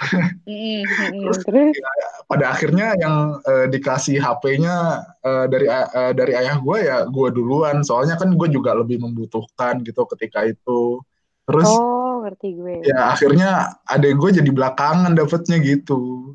Mm, 0.49 0.85
terus, 1.47 1.73
ya, 1.77 1.91
pada 2.27 2.53
akhirnya 2.53 2.97
yang 2.99 3.39
uh, 3.45 3.67
dikasih 3.71 4.19
HP-nya 4.19 5.07
uh, 5.23 5.47
dari 5.47 5.67
uh, 5.69 6.13
dari 6.13 6.33
ayah 6.37 6.57
gue 6.59 6.79
ya 6.85 6.99
gue 7.09 7.29
duluan. 7.33 7.85
Soalnya 7.85 8.19
kan 8.19 8.35
gue 8.35 8.49
juga 8.51 8.75
lebih 8.77 9.01
membutuhkan 9.03 9.85
gitu 9.85 10.05
ketika 10.17 10.45
itu. 10.45 11.01
Terus 11.49 11.65
Oh, 11.65 12.21
ngerti 12.29 12.61
gue. 12.61 12.85
Ya 12.85 13.09
akhirnya 13.09 13.81
adik 13.89 14.21
gue 14.21 14.31
jadi 14.43 14.51
belakangan 14.53 15.17
dapetnya 15.17 15.57
gitu. 15.65 16.35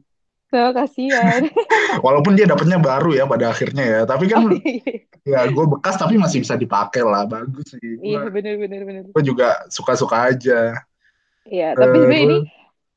Oh, 0.54 0.72
kasihan. 0.72 1.50
Walaupun 2.06 2.38
dia 2.38 2.46
dapetnya 2.46 2.78
baru 2.78 3.18
ya 3.18 3.26
pada 3.26 3.50
akhirnya 3.50 3.84
ya, 3.84 4.00
tapi 4.06 4.30
kan 4.30 4.46
oh, 4.46 4.54
iya. 4.62 5.02
ya 5.26 5.42
gue 5.50 5.66
bekas 5.66 5.98
tapi 5.98 6.22
masih 6.22 6.46
bisa 6.46 6.54
dipakai 6.54 7.02
lah, 7.02 7.26
bagus 7.26 7.74
sih. 7.74 7.98
Iya 8.06 8.30
benar 8.30 8.62
benar 8.62 8.82
benar. 8.86 9.02
Gue 9.10 9.24
juga 9.26 9.66
suka-suka 9.74 10.30
aja. 10.30 10.78
Iya, 11.50 11.74
tapi 11.74 11.98
uh, 11.98 12.02
sebenarnya 12.06 12.24
ini 12.24 12.38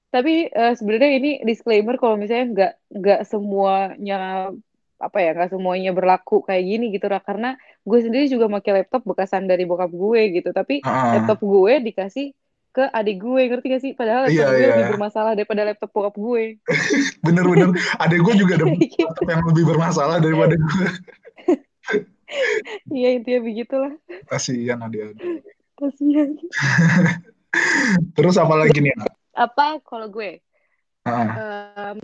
tapi 0.07 0.35
uh, 0.49 0.73
sebenarnya 0.77 1.11
ini 1.19 1.31
disclaimer 1.43 1.97
kalau 1.97 2.17
misalnya 2.21 2.47
nggak 2.53 2.73
nggak 3.01 3.21
semuanya 3.27 4.53
apa 4.97 5.19
ya 5.21 5.37
nggak 5.37 5.53
semuanya 5.53 5.93
berlaku 5.93 6.41
kayak 6.41 6.65
gini 6.65 6.89
gitu 6.89 7.05
lah 7.13 7.21
karena 7.21 7.61
gue 7.85 7.99
sendiri 8.01 8.33
juga 8.33 8.49
pakai 8.49 8.81
laptop 8.81 9.05
bekasan 9.05 9.45
dari 9.45 9.69
bokap 9.69 9.93
gue 9.93 10.41
gitu 10.41 10.57
tapi 10.57 10.81
uh, 10.81 11.21
laptop 11.21 11.45
gue 11.45 11.73
dikasih 11.85 12.33
ke 12.77 12.85
adik 12.93 13.17
gue 13.25 13.43
ngerti 13.49 13.67
gak 13.73 13.83
sih? 13.83 13.93
Padahal 13.97 14.29
laptop 14.29 14.37
iya, 14.37 14.53
gue 14.53 14.61
iya. 14.61 14.69
lebih 14.77 14.89
bermasalah 14.93 15.33
daripada 15.33 15.65
laptop 15.65 15.91
bokap 15.97 16.15
gue. 16.21 16.45
Bener-bener. 17.25 17.73
Adik 18.05 18.21
gue 18.21 18.35
juga 18.37 18.53
ada 18.61 18.67
gitu. 18.69 19.01
laptop 19.09 19.29
yang 19.33 19.43
lebih 19.49 19.65
bermasalah 19.65 20.17
daripada 20.21 20.55
gue. 20.61 20.89
Iya 22.91 23.23
intinya 23.23 23.47
begitulah. 23.47 23.95
Kasihan 24.27 24.83
adik-adik. 24.83 25.47
Kasihan. 25.79 26.35
Terus 28.19 28.35
apa 28.35 28.59
lagi 28.59 28.83
nih 28.83 28.91
apa 29.37 29.79
kalau 29.87 30.11
gue? 30.11 30.43
Uh. 31.07 31.15
um, 31.15 31.99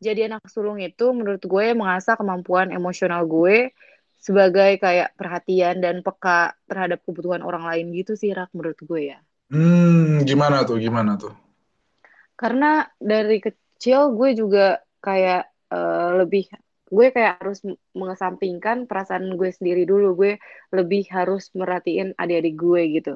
jadi 0.00 0.32
anak 0.32 0.48
sulung 0.48 0.80
itu 0.80 1.12
menurut 1.12 1.44
gue 1.44 1.66
mengasah 1.76 2.16
kemampuan 2.16 2.72
emosional 2.72 3.28
gue 3.28 3.76
sebagai 4.16 4.80
kayak 4.80 5.12
perhatian 5.18 5.84
dan 5.84 6.00
peka 6.00 6.56
terhadap 6.64 7.04
kebutuhan 7.04 7.44
orang 7.44 7.68
lain 7.68 7.92
gitu 7.92 8.16
sih 8.16 8.32
rak 8.32 8.48
menurut 8.56 8.78
gue 8.80 9.12
ya 9.12 9.20
Hmm, 9.52 10.24
gimana 10.24 10.64
tuh? 10.64 10.80
Gimana 10.80 11.20
tuh? 11.20 11.36
Karena 12.40 12.88
dari 12.96 13.38
kecil 13.38 14.16
gue 14.16 14.32
juga 14.32 14.80
kayak 15.04 15.52
uh, 15.68 16.24
lebih 16.24 16.48
gue 16.92 17.06
kayak 17.12 17.44
harus 17.44 17.60
mengesampingkan 17.92 18.88
perasaan 18.88 19.36
gue 19.36 19.52
sendiri 19.52 19.84
dulu. 19.84 20.16
Gue 20.16 20.32
lebih 20.72 21.04
harus 21.12 21.52
merhatiin 21.52 22.16
adik-adik 22.16 22.56
gue 22.56 22.82
gitu. 22.96 23.14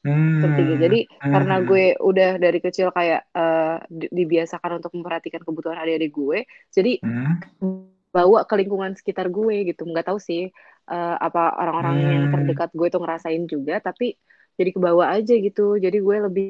Hmm. 0.00 0.40
Jadi 0.80 1.04
hmm. 1.04 1.28
karena 1.28 1.60
gue 1.60 1.92
udah 2.00 2.40
dari 2.40 2.58
kecil 2.58 2.88
kayak 2.88 3.28
uh, 3.36 3.84
dibiasakan 3.92 4.80
untuk 4.80 4.96
memperhatikan 4.96 5.44
kebutuhan 5.44 5.76
adik-adik 5.76 6.12
gue, 6.16 6.38
jadi 6.72 7.04
hmm. 7.04 8.08
bawa 8.08 8.48
ke 8.48 8.54
lingkungan 8.56 8.96
sekitar 8.96 9.28
gue 9.28 9.68
gitu. 9.68 9.84
Nggak 9.84 10.08
tahu 10.08 10.16
sih 10.16 10.48
uh, 10.88 11.16
apa 11.20 11.52
orang-orang 11.52 11.96
hmm. 12.00 12.08
yang 12.08 12.24
terdekat 12.32 12.72
gue 12.72 12.88
tuh 12.88 13.00
ngerasain 13.04 13.44
juga, 13.44 13.76
tapi 13.84 14.16
jadi 14.60 14.70
ke 14.76 14.80
bawah 14.80 15.08
aja 15.08 15.32
gitu. 15.32 15.80
Jadi 15.80 15.96
gue 16.04 16.16
lebih 16.28 16.48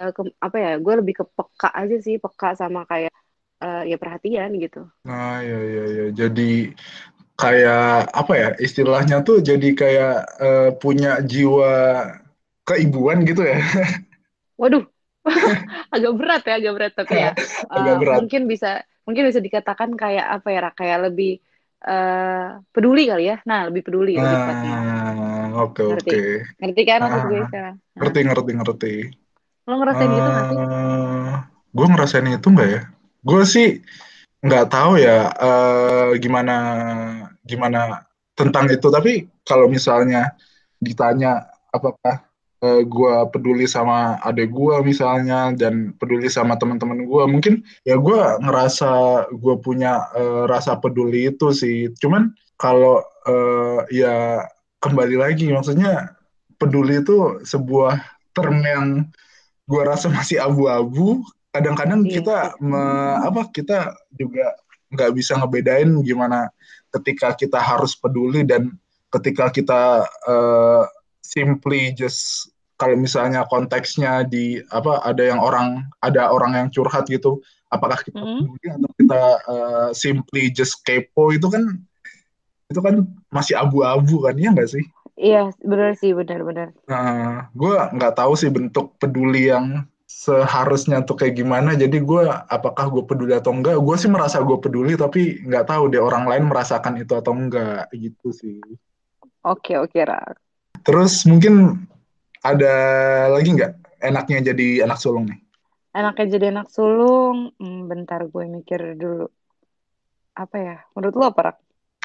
uh, 0.00 0.12
ke, 0.16 0.32
apa 0.40 0.56
ya 0.56 0.72
gue 0.80 0.94
lebih 1.04 1.14
ke 1.20 1.24
peka 1.28 1.68
aja 1.76 1.96
sih 2.00 2.16
peka 2.16 2.56
sama 2.56 2.88
kayak 2.88 3.12
uh, 3.60 3.84
ya 3.84 3.96
perhatian 4.00 4.56
gitu. 4.56 4.88
Nah 5.04 5.44
ya 5.44 5.60
ya 5.60 5.84
ya 5.92 6.06
jadi 6.16 6.72
kayak 7.36 8.08
apa 8.16 8.32
ya 8.32 8.48
istilahnya 8.56 9.20
tuh 9.20 9.44
jadi 9.44 9.68
kayak 9.76 10.16
uh, 10.40 10.70
punya 10.80 11.20
jiwa 11.20 12.08
keibuan 12.64 13.28
gitu 13.28 13.44
ya. 13.44 13.60
Waduh 14.60 14.88
agak 15.94 16.12
berat 16.16 16.42
ya 16.48 16.54
agak 16.58 16.72
berat. 16.74 16.92
Tapi 16.96 17.14
ya 17.14 17.30
agak 17.76 17.94
berat. 18.00 18.16
mungkin 18.24 18.42
bisa 18.48 18.80
mungkin 19.06 19.28
bisa 19.28 19.40
dikatakan 19.44 19.94
kayak 19.94 20.26
apa 20.40 20.48
ya 20.50 20.60
kayak 20.72 20.98
lebih 21.12 21.38
uh, 21.84 22.58
peduli 22.72 23.04
kali 23.06 23.30
ya. 23.30 23.36
Nah, 23.44 23.68
lebih 23.68 23.82
peduli 23.86 24.16
lebih 24.16 24.40
ah, 25.56 25.64
Oke 25.64 25.82
oke. 25.82 26.04
Okay. 26.04 26.28
Ngerti 26.60 26.82
kan 26.84 26.98
maksud 27.00 27.22
gue 27.32 27.40
sekarang? 27.48 27.74
Nah. 27.80 27.98
Ngerti 28.04 28.18
ngerti 28.28 28.50
ngerti. 28.52 28.94
Lo 29.66 29.74
ngerasain 29.80 30.06
uh, 30.06 30.14
gitu 30.14 30.28
nggak 30.28 30.44
sih? 30.46 30.56
Eh, 30.60 31.34
gue 31.72 31.86
ngerasain 31.88 32.26
itu 32.28 32.48
nggak 32.52 32.68
ya? 32.68 32.80
Gue 33.24 33.42
sih 33.48 33.68
nggak 34.44 34.66
tahu 34.68 34.92
ya 35.00 35.32
uh, 35.32 36.10
gimana 36.20 36.56
gimana 37.42 38.04
tentang 38.36 38.68
itu. 38.68 38.86
Tapi 38.92 39.26
kalau 39.42 39.66
misalnya 39.66 40.36
ditanya 40.78 41.48
apakah 41.72 42.26
uh, 42.62 42.66
eh, 42.66 42.82
gue 42.84 43.14
peduli 43.32 43.66
sama 43.68 44.20
adek 44.24 44.52
gue 44.52 44.76
misalnya 44.84 45.52
dan 45.56 45.96
peduli 45.96 46.28
sama 46.28 46.56
teman-teman 46.60 47.04
gue 47.04 47.24
mungkin 47.28 47.54
ya 47.84 47.96
gue 47.96 48.20
ngerasa 48.44 48.90
gue 49.32 49.54
punya 49.60 50.08
uh, 50.16 50.44
rasa 50.48 50.76
peduli 50.80 51.32
itu 51.32 51.52
sih 51.52 51.92
cuman 52.00 52.32
kalau 52.56 53.04
uh, 53.28 53.84
ya 53.92 54.44
kembali 54.80 55.16
lagi 55.16 55.48
maksudnya 55.50 56.16
peduli 56.60 57.00
itu 57.00 57.40
sebuah 57.44 58.00
term 58.36 58.60
yang 58.60 58.86
gue 59.66 59.82
rasa 59.82 60.08
masih 60.12 60.38
abu-abu 60.40 61.24
kadang-kadang 61.50 62.04
iya. 62.04 62.20
kita 62.20 62.36
me, 62.60 62.82
apa 63.24 63.48
kita 63.50 63.96
juga 64.12 64.52
nggak 64.92 65.10
bisa 65.16 65.34
ngebedain 65.40 65.88
gimana 66.04 66.52
ketika 66.92 67.32
kita 67.34 67.58
harus 67.58 67.96
peduli 67.96 68.44
dan 68.44 68.76
ketika 69.10 69.48
kita 69.48 70.04
uh, 70.28 70.84
simply 71.24 71.90
just 71.96 72.52
kalau 72.76 72.92
misalnya 72.94 73.48
konteksnya 73.48 74.28
di 74.28 74.60
apa 74.68 75.00
ada 75.02 75.24
yang 75.24 75.40
orang 75.40 75.88
ada 76.04 76.28
orang 76.28 76.52
yang 76.54 76.68
curhat 76.68 77.08
gitu 77.08 77.40
apakah 77.72 77.98
kita 78.04 78.20
mm 78.20 78.44
-hmm. 78.44 78.76
atau 78.76 78.90
kita 79.00 79.22
uh, 79.48 79.88
simply 79.96 80.52
just 80.52 80.84
kepo 80.84 81.32
itu 81.32 81.48
kan 81.48 81.80
itu 82.66 82.80
kan 82.82 82.94
masih 83.30 83.54
abu-abu 83.54 84.26
kan 84.26 84.34
ya 84.34 84.50
nggak 84.50 84.70
sih? 84.70 84.84
Iya 85.16 85.48
benar 85.64 85.96
sih 85.96 86.12
benar-benar 86.12 86.76
nah 86.84 87.48
gue 87.56 87.72
nggak 87.72 88.14
tahu 88.20 88.36
sih 88.36 88.52
bentuk 88.52 89.00
peduli 89.00 89.48
yang 89.48 89.88
seharusnya 90.06 91.02
tuh 91.02 91.18
kayak 91.18 91.38
gimana. 91.38 91.74
Jadi 91.74 91.98
gue 91.98 92.24
apakah 92.26 92.88
gue 92.88 93.04
peduli 93.04 93.34
atau 93.34 93.50
enggak 93.52 93.78
gue 93.78 93.96
sih 93.98 94.10
merasa 94.10 94.38
gue 94.42 94.58
peduli 94.58 94.94
tapi 94.94 95.42
nggak 95.42 95.66
tahu 95.66 95.90
deh 95.90 96.02
orang 96.02 96.26
lain 96.30 96.44
merasakan 96.46 96.98
itu 96.98 97.12
atau 97.14 97.34
enggak 97.34 97.90
gitu 97.90 98.30
sih. 98.30 98.58
Oke 99.42 99.78
oke 99.78 99.98
Rak 100.02 100.46
terus 100.86 101.26
mungkin 101.26 101.82
ada 102.46 102.74
lagi 103.34 103.50
nggak? 103.58 103.72
Enaknya 103.98 104.54
jadi 104.54 104.86
anak 104.86 105.02
sulung 105.02 105.26
nih. 105.26 105.42
Enaknya 105.90 106.26
jadi 106.38 106.46
anak 106.54 106.70
sulung? 106.70 107.50
Hmm, 107.58 107.90
bentar 107.90 108.22
gue 108.22 108.44
mikir 108.46 108.94
dulu. 108.94 109.26
Apa 110.38 110.56
ya? 110.62 110.76
Menurut 110.94 111.14
lo 111.18 111.24
apa 111.26 111.40
Rak? 111.50 111.56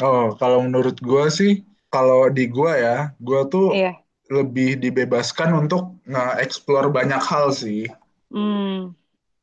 Oh 0.01 0.33
kalau 0.35 0.65
menurut 0.65 0.97
gue 0.99 1.25
sih 1.29 1.53
kalau 1.93 2.27
di 2.31 2.49
gue 2.49 2.71
ya 2.71 3.13
gue 3.21 3.41
tuh 3.51 3.71
iya. 3.75 3.93
lebih 4.31 4.79
dibebaskan 4.81 5.67
untuk 5.67 6.01
nge-explore 6.07 6.89
banyak 6.89 7.21
hal 7.21 7.53
sih 7.53 7.85
hmm. 8.33 8.91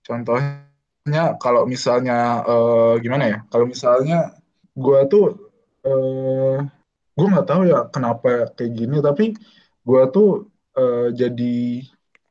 contohnya 0.03 1.39
kalau 1.39 1.65
misalnya 1.65 2.43
uh, 2.45 2.95
gimana 2.99 3.25
ya 3.31 3.39
kalau 3.49 3.71
misalnya 3.71 4.35
gue 4.75 5.01
tuh 5.09 5.25
uh, 5.87 6.59
gue 7.19 7.27
nggak 7.27 7.49
tahu 7.49 7.63
ya 7.67 7.87
kenapa 7.91 8.51
kayak 8.55 8.73
gini 8.75 8.97
tapi 9.03 9.35
gue 9.83 10.03
tuh 10.15 10.47
uh, 10.79 11.09
jadi 11.11 11.83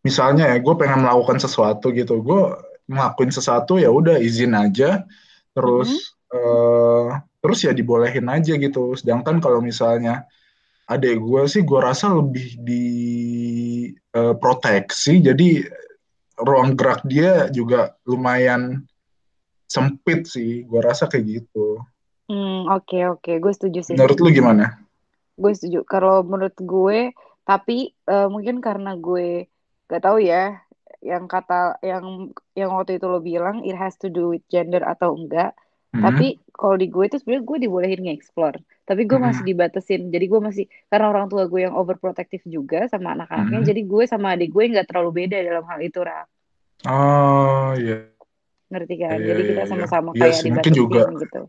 misalnya 0.06 0.56
ya 0.56 0.58
gue 0.64 0.76
pengen 0.80 1.04
melakukan 1.04 1.40
sesuatu 1.42 1.92
gitu 1.92 2.24
gue 2.24 2.42
ngelakuin 2.88 3.32
sesuatu 3.36 3.76
ya 3.76 3.92
udah 3.92 4.16
izin 4.16 4.56
aja 4.56 5.04
terus 5.52 5.92
mm 5.92 6.00
-hmm. 6.00 6.17
Uh, 6.34 7.08
terus 7.44 7.64
ya 7.64 7.72
dibolehin 7.72 8.28
aja 8.28 8.54
gitu. 8.56 8.96
Sedangkan 8.98 9.40
kalau 9.40 9.64
misalnya 9.64 10.28
adek 10.88 11.20
gue 11.20 11.42
sih 11.52 11.64
gue 11.64 11.80
rasa 11.80 12.12
lebih 12.12 12.60
di 12.64 12.86
uh, 14.16 14.36
proteksi. 14.36 15.20
Jadi 15.24 15.64
ruang 16.38 16.78
gerak 16.78 17.04
dia 17.08 17.50
juga 17.50 17.96
lumayan 18.08 18.84
sempit 19.68 20.28
sih. 20.28 20.64
Gue 20.68 20.84
rasa 20.84 21.08
kayak 21.08 21.26
gitu. 21.44 21.82
Hmm 22.28 22.68
oke 22.68 22.88
okay, 22.88 23.04
oke. 23.08 23.22
Okay. 23.24 23.36
gue 23.40 23.54
setuju 23.54 23.80
sih. 23.84 23.96
Menurut 23.96 24.20
lu 24.20 24.30
gimana? 24.32 24.80
Gue 25.38 25.54
setuju. 25.56 25.88
Kalau 25.88 26.24
menurut 26.26 26.58
gue 26.60 27.16
tapi 27.48 27.96
uh, 28.12 28.28
mungkin 28.28 28.60
karena 28.60 29.00
gue 29.00 29.48
gak 29.88 30.04
tahu 30.04 30.20
ya 30.20 30.68
yang 31.00 31.30
kata 31.30 31.80
yang 31.86 32.36
yang 32.58 32.74
waktu 32.76 33.00
itu 33.00 33.08
lo 33.08 33.24
bilang 33.24 33.64
it 33.64 33.78
has 33.78 33.96
to 33.96 34.12
do 34.12 34.36
with 34.36 34.44
gender 34.52 34.84
atau 34.84 35.16
enggak 35.16 35.56
hmm. 35.94 36.04
tapi 36.04 36.28
kalau 36.52 36.76
di 36.76 36.88
gue 36.90 37.04
itu 37.06 37.18
sebenarnya 37.22 37.44
gue 37.46 37.58
dibolehin 37.68 38.02
nge-explore 38.08 38.58
tapi 38.88 39.02
gue 39.04 39.20
masih 39.20 39.44
hmm. 39.44 39.52
dibatasin 39.52 40.02
jadi 40.10 40.26
gue 40.26 40.40
masih 40.42 40.66
karena 40.90 41.08
orang 41.12 41.28
tua 41.28 41.44
gue 41.46 41.62
yang 41.64 41.76
overprotective 41.76 42.44
juga 42.48 42.88
sama 42.88 43.14
anak-anaknya 43.14 43.60
hmm. 43.62 43.70
jadi 43.70 43.82
gue 43.84 44.04
sama 44.08 44.28
adik 44.36 44.50
gue 44.52 44.64
nggak 44.74 44.88
terlalu 44.90 45.26
beda 45.26 45.38
dalam 45.44 45.64
hal 45.68 45.80
itu 45.84 46.00
rak 46.02 46.28
oh 46.88 47.72
iya 47.78 48.08
yeah. 48.10 48.72
ngerti 48.72 48.96
kan 49.00 49.18
yeah, 49.22 49.28
jadi 49.28 49.42
kita 49.42 49.54
iya, 49.54 49.64
iya. 49.64 49.70
sama-sama 49.70 50.10
yeah. 50.12 50.20
kayak 50.20 50.36
yes, 50.36 50.44
dibatasin 50.44 50.76
juga. 50.76 51.02
gitu 51.20 51.42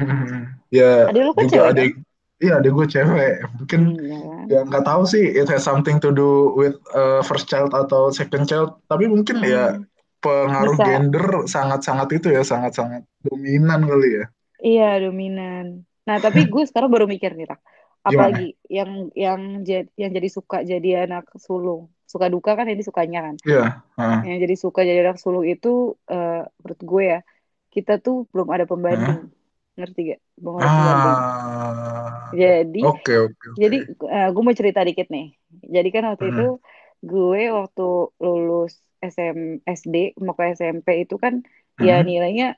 hmm. 0.00 0.42
ya 0.72 0.90
adik 1.10 1.22
lo 1.22 1.32
kan 1.34 1.44
juga 1.46 1.52
cewek 1.54 1.70
adik 1.70 1.92
kan? 1.94 2.08
Iya, 2.40 2.56
ada 2.56 2.68
gue 2.72 2.86
cewek. 2.88 3.34
Mungkin 3.60 3.80
hmm, 4.00 4.48
ya 4.48 4.64
nggak 4.64 4.84
tahu 4.88 5.04
sih 5.04 5.20
it 5.20 5.44
has 5.52 5.60
something 5.60 6.00
to 6.00 6.08
do 6.08 6.56
with 6.56 6.72
uh, 6.96 7.20
first 7.20 7.52
child 7.52 7.76
atau 7.76 8.08
second 8.08 8.48
child. 8.48 8.80
Tapi 8.88 9.12
mungkin 9.12 9.44
hmm. 9.44 9.52
ya 9.52 9.76
pengaruh 10.20 10.76
Bisa. 10.76 10.86
gender 10.86 11.26
sangat-sangat 11.48 12.08
itu 12.16 12.28
ya, 12.32 12.42
sangat-sangat 12.44 13.02
dominan 13.24 13.84
kali 13.88 14.20
ya. 14.20 14.24
Iya, 14.60 14.90
dominan. 15.08 15.84
Nah, 16.04 16.16
tapi 16.20 16.44
gue 16.52 16.62
sekarang 16.68 16.92
baru 16.92 17.08
mikir 17.08 17.32
nih, 17.34 17.48
Rak. 17.48 17.60
Apalagi 18.00 18.56
Gimana? 18.56 18.72
yang 18.72 18.90
yang 19.12 19.40
yang 19.92 20.10
jadi 20.16 20.28
suka 20.32 20.64
jadi 20.64 21.04
anak 21.04 21.28
sulung. 21.36 21.92
Suka 22.08 22.32
duka 22.32 22.56
kan 22.56 22.64
ini 22.64 22.80
sukanya 22.80 23.28
kan. 23.28 23.34
Iya. 23.44 23.84
Uh. 24.00 24.20
Yang 24.24 24.38
jadi 24.48 24.54
suka 24.56 24.80
jadi 24.84 25.00
anak 25.04 25.20
sulung 25.20 25.44
itu 25.44 26.00
uh, 26.08 26.48
menurut 26.64 26.80
gue 26.80 27.02
ya, 27.04 27.20
kita 27.68 28.00
tuh 28.00 28.24
belum 28.32 28.48
ada 28.48 28.64
pembanding. 28.64 29.28
Uh 29.28 29.40
ngerti 29.80 30.00
gak? 30.14 30.20
Bung 30.36 30.60
ah, 30.60 32.28
Jadi, 32.36 32.80
okay, 32.84 33.16
okay, 33.28 33.48
okay. 33.52 33.58
jadi 33.58 33.76
uh, 34.08 34.28
gue 34.32 34.42
mau 34.44 34.56
cerita 34.56 34.80
dikit 34.84 35.08
nih. 35.08 35.32
Jadi 35.50 35.88
kan 35.88 36.04
waktu 36.12 36.24
hmm. 36.28 36.32
itu 36.36 36.46
gue 37.00 37.42
waktu 37.48 37.88
lulus 38.20 38.76
SM 39.00 39.64
SD 39.64 40.20
mau 40.20 40.36
ke 40.36 40.52
SMP 40.52 41.08
itu 41.08 41.16
kan 41.16 41.44
ya 41.80 41.80
hmm. 41.80 41.86
ya 41.88 41.96
nilainya 42.04 42.48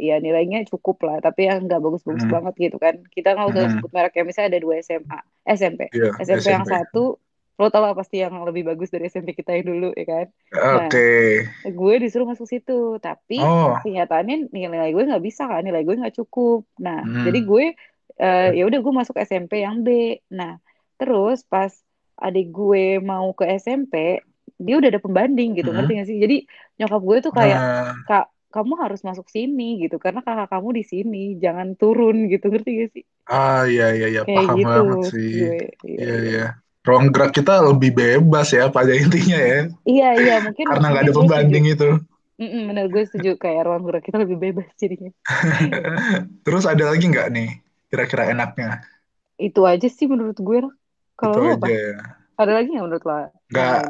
ya 0.00 0.16
nilainya 0.18 0.64
cukup 0.66 1.04
lah 1.04 1.20
tapi 1.20 1.46
yang 1.46 1.68
nggak 1.68 1.80
bagus-bagus 1.80 2.24
hmm. 2.24 2.32
banget 2.32 2.54
gitu 2.56 2.76
kan 2.80 3.04
kita 3.12 3.36
nggak 3.36 3.48
usah 3.52 3.62
hmm. 3.68 3.72
sebut 3.76 3.90
merek 3.92 4.14
ya 4.16 4.24
misalnya 4.24 4.48
ada 4.56 4.60
dua 4.64 4.74
SMA 4.80 5.18
SMP 5.44 5.80
yeah, 5.92 6.16
SMP, 6.16 6.40
SMP 6.40 6.48
yang 6.56 6.66
satu 6.66 7.20
lo 7.60 7.68
tau 7.68 7.84
lah 7.84 7.92
pasti 7.92 8.24
yang 8.24 8.32
lebih 8.40 8.64
bagus 8.64 8.88
dari 8.88 9.12
SMP 9.12 9.36
kita 9.36 9.52
yang 9.52 9.68
dulu 9.68 9.92
ya 9.92 10.06
kan 10.08 10.26
nah, 10.56 10.88
oke 10.88 10.88
okay. 10.88 11.44
gue 11.68 11.94
disuruh 12.00 12.24
masuk 12.24 12.48
situ 12.48 12.96
tapi 13.04 13.36
oh. 13.44 13.76
kenyataannya 13.84 14.48
nilai 14.48 14.96
gue 14.96 15.04
nggak 15.04 15.20
bisa 15.20 15.44
kan 15.44 15.60
nilai 15.60 15.84
gue 15.84 16.00
nggak 16.00 16.16
cukup 16.16 16.64
nah 16.80 17.04
hmm. 17.04 17.28
jadi 17.28 17.40
gue 17.44 17.64
uh, 18.16 18.50
ya 18.56 18.64
udah 18.64 18.80
gue 18.80 18.94
masuk 18.96 19.20
SMP 19.20 19.60
yang 19.60 19.84
B 19.84 20.16
nah 20.32 20.56
terus 20.96 21.44
pas 21.44 21.68
adik 22.16 22.48
gue 22.48 22.96
mau 22.96 23.36
ke 23.36 23.44
SMP 23.60 24.24
dia 24.60 24.74
udah 24.76 24.88
ada 24.92 25.00
pembanding 25.00 25.56
gitu 25.56 25.72
hmm. 25.72 25.76
ngerti 25.80 25.92
gak 25.96 26.08
sih 26.12 26.18
jadi 26.20 26.36
nyokap 26.84 27.00
gue 27.00 27.16
tuh 27.24 27.32
kayak 27.32 27.60
uh. 27.60 27.92
kak 28.04 28.26
kamu 28.50 28.74
harus 28.82 29.00
masuk 29.06 29.30
sini 29.30 29.78
gitu 29.80 29.96
karena 30.02 30.20
kakak 30.26 30.50
kamu 30.50 30.68
di 30.76 30.84
sini 30.84 31.24
jangan 31.40 31.78
turun 31.80 32.28
gitu 32.28 32.52
ngerti 32.52 32.70
gak 32.84 32.90
sih 32.92 33.04
ah 33.30 33.64
iya 33.64 33.96
iya 33.96 34.06
iya 34.20 34.22
paham 34.28 34.58
gitu, 34.58 34.68
banget 34.68 34.98
sih 35.08 35.32
gue, 35.32 35.56
iya 35.86 36.04
iya, 36.04 36.16
iya 36.20 36.46
ruang 36.84 37.12
gerak 37.12 37.32
kita 37.36 37.60
lebih 37.60 37.92
bebas 37.92 38.48
ya 38.56 38.72
pada 38.72 38.92
intinya 38.96 39.36
ya. 39.36 39.60
Iya 39.84 40.08
iya 40.16 40.34
mungkin 40.40 40.64
karena 40.64 40.86
nggak 40.88 41.04
ada 41.08 41.14
pembanding 41.14 41.64
itu. 41.68 41.88
Mm 42.40 42.72
bener 42.72 42.88
gue 42.88 43.04
setuju 43.04 43.36
kayak 43.36 43.68
ruang 43.68 43.84
gerak 43.84 44.02
kita 44.08 44.24
lebih 44.24 44.40
bebas 44.40 44.68
jadinya. 44.80 45.12
Terus 46.46 46.64
ada 46.64 46.88
lagi 46.88 47.04
nggak 47.04 47.28
nih 47.36 47.60
kira-kira 47.92 48.32
enaknya? 48.32 48.80
Itu 49.36 49.68
aja 49.68 49.88
sih 49.92 50.08
menurut 50.08 50.40
gue. 50.40 50.64
Kalau 51.20 51.36
itu 51.36 51.44
aja 51.44 51.56
apa? 51.60 51.66
ya. 51.68 51.96
Ada 52.40 52.52
lagi 52.56 52.68
nggak 52.72 52.84
menurut 52.88 53.04
lo? 53.04 53.16
Nggak, 53.52 53.80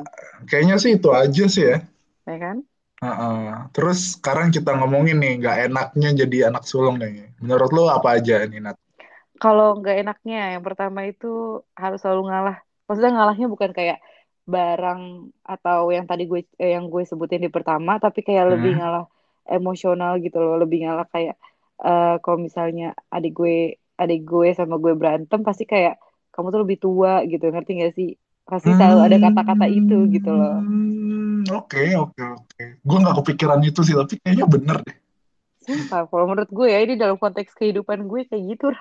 kayaknya 0.51 0.77
sih 0.83 0.99
itu 0.99 1.09
aja 1.15 1.45
sih 1.47 1.65
ya. 1.71 1.79
Ya 2.27 2.37
kan? 2.43 2.57
Uh 2.99 3.07
-uh. 3.07 3.43
Terus 3.71 4.19
sekarang 4.19 4.51
kita 4.51 4.75
ngomongin 4.75 5.23
nih 5.23 5.39
nggak 5.39 5.57
enaknya 5.71 6.11
jadi 6.27 6.51
anak 6.51 6.67
sulung 6.67 6.99
nih. 6.99 7.31
Menurut 7.39 7.71
lo 7.71 7.87
apa 7.87 8.19
aja 8.19 8.43
nih 8.43 8.59
Nat? 8.59 8.77
Kalau 9.39 9.79
nggak 9.79 10.03
enaknya 10.03 10.59
yang 10.59 10.63
pertama 10.67 11.07
itu 11.07 11.63
harus 11.79 12.03
selalu 12.03 12.29
ngalah 12.29 12.59
maksudnya 12.91 13.15
ngalahnya 13.15 13.47
bukan 13.47 13.71
kayak 13.71 14.03
barang 14.51 15.31
atau 15.47 15.95
yang 15.95 16.11
tadi 16.11 16.27
gue 16.27 16.43
eh, 16.59 16.75
yang 16.75 16.91
gue 16.91 17.07
sebutin 17.07 17.39
di 17.39 17.51
pertama 17.55 18.03
tapi 18.03 18.27
kayak 18.27 18.51
hmm. 18.51 18.53
lebih 18.59 18.73
ngalah 18.83 19.07
emosional 19.47 20.19
gitu 20.19 20.43
loh 20.43 20.59
lebih 20.59 20.91
ngalah 20.91 21.07
kayak 21.07 21.39
uh, 21.87 22.19
kalau 22.19 22.43
misalnya 22.43 22.99
adik 23.15 23.39
gue 23.39 23.79
adik 23.95 24.27
gue 24.27 24.51
sama 24.59 24.83
gue 24.83 24.99
berantem 24.99 25.47
pasti 25.47 25.71
kayak 25.71 26.03
kamu 26.35 26.51
tuh 26.51 26.61
lebih 26.67 26.79
tua 26.83 27.23
gitu 27.31 27.47
ngerti 27.47 27.71
gak 27.79 27.95
sih 27.95 28.19
pasti 28.51 28.71
selalu 28.75 28.99
ada 29.07 29.17
kata-kata 29.31 29.67
itu 29.71 29.99
gitu 30.11 30.31
loh. 30.35 30.59
Hmm, 30.59 31.47
oke 31.49 31.83
oke 31.95 32.23
oke. 32.37 32.65
Gue 32.83 32.99
nggak 32.99 33.17
kepikiran 33.23 33.61
itu 33.63 33.81
sih 33.87 33.95
tapi 33.95 34.19
kayaknya 34.19 34.47
bener 34.51 34.79
deh. 34.83 34.97
Sumpah, 35.61 36.09
kalau 36.09 36.25
menurut 36.27 36.51
gue 36.51 36.67
ya 36.67 36.79
ini 36.83 36.99
dalam 36.99 37.21
konteks 37.21 37.55
kehidupan 37.55 38.11
gue 38.11 38.27
kayak 38.27 38.43
gitu. 38.57 38.75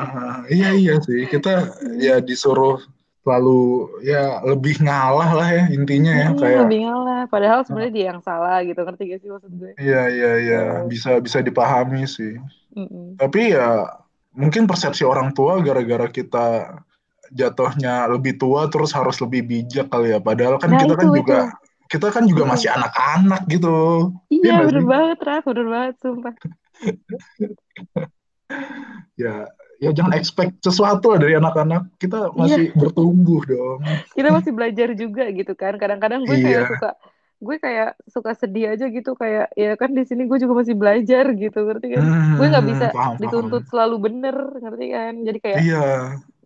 iya 0.60 0.76
iya 0.76 0.94
sih, 1.00 1.24
kita 1.30 1.72
ya 1.96 2.20
disuruh 2.20 2.82
selalu 3.24 3.88
ya 4.04 4.44
lebih 4.44 4.84
ngalah 4.84 5.30
lah 5.32 5.48
ya 5.48 5.64
intinya 5.72 6.12
ya 6.12 6.28
hmm, 6.28 6.38
kayak 6.44 6.60
lebih 6.68 6.80
ngalah. 6.84 7.22
Padahal 7.32 7.64
sebenarnya 7.64 7.92
dia 7.96 8.06
yang 8.12 8.20
salah 8.20 8.60
gitu 8.60 8.76
ngerti 8.84 9.02
gak 9.08 9.20
sih 9.24 9.28
maksud 9.32 9.52
gue? 9.56 9.72
Iya 9.80 10.02
iya 10.12 10.32
iya. 10.44 10.62
Bisa 10.84 11.18
bisa 11.24 11.40
dipahami 11.40 12.04
sih. 12.04 12.36
Mm 12.76 13.16
tapi 13.16 13.54
ya 13.54 13.86
mungkin 14.34 14.66
persepsi 14.66 15.06
orang 15.06 15.30
tua 15.32 15.62
gara-gara 15.62 16.10
kita 16.10 16.76
jatuhnya 17.34 18.06
lebih 18.06 18.38
tua 18.38 18.70
terus 18.70 18.94
harus 18.94 19.18
lebih 19.18 19.42
bijak 19.44 19.90
kali 19.90 20.14
ya. 20.14 20.22
Padahal 20.22 20.56
kan 20.62 20.70
nah, 20.70 20.80
kita 20.80 20.94
kan 20.94 21.04
itu, 21.04 21.10
kan 21.10 21.18
juga 21.18 21.38
itu. 21.38 21.90
kita 21.90 22.06
kan 22.14 22.24
juga 22.30 22.42
masih 22.46 22.68
anak-anak 22.70 23.42
gitu. 23.50 23.76
Iya 24.30 24.54
ya, 24.62 24.66
bener 24.70 24.84
banget 24.86 25.18
Raf 25.26 25.42
bener 25.44 25.66
banget 25.68 25.94
sumpah. 26.00 26.34
Ya 29.14 29.48
ya 29.82 29.90
jangan 29.92 30.14
expect 30.16 30.62
sesuatu 30.62 31.14
lah 31.14 31.18
dari 31.20 31.34
anak-anak. 31.36 31.90
Kita 32.00 32.32
masih 32.34 32.70
iya. 32.70 32.76
bertumbuh 32.76 33.42
dong. 33.44 33.80
Kita 34.14 34.28
masih 34.30 34.52
belajar 34.54 34.88
juga 34.94 35.28
gitu 35.30 35.52
kan. 35.54 35.76
Kadang-kadang 35.76 36.24
gue 36.24 36.36
iya. 36.38 36.44
kayak 36.44 36.64
suka 36.70 36.90
gue 37.44 37.56
kayak 37.60 37.90
suka 38.08 38.32
sedih 38.38 38.74
aja 38.74 38.86
gitu. 38.88 39.12
Kayak 39.18 39.50
ya 39.54 39.72
kan 39.76 39.90
di 39.92 40.02
sini 40.06 40.24
gue 40.24 40.38
juga 40.40 40.64
masih 40.64 40.74
belajar 40.78 41.24
gitu 41.34 41.58
ngerti 41.66 41.86
kan? 41.98 42.04
Hmm, 42.04 42.34
gue 42.40 42.46
nggak 42.48 42.66
bisa 42.66 42.86
paham, 42.94 43.14
dituntut 43.20 43.62
paham. 43.64 43.70
selalu 43.70 43.96
bener 44.10 44.36
ngerti 44.62 44.86
kan? 44.92 45.14
Jadi 45.22 45.38
kayak 45.42 45.58
iya. 45.62 45.86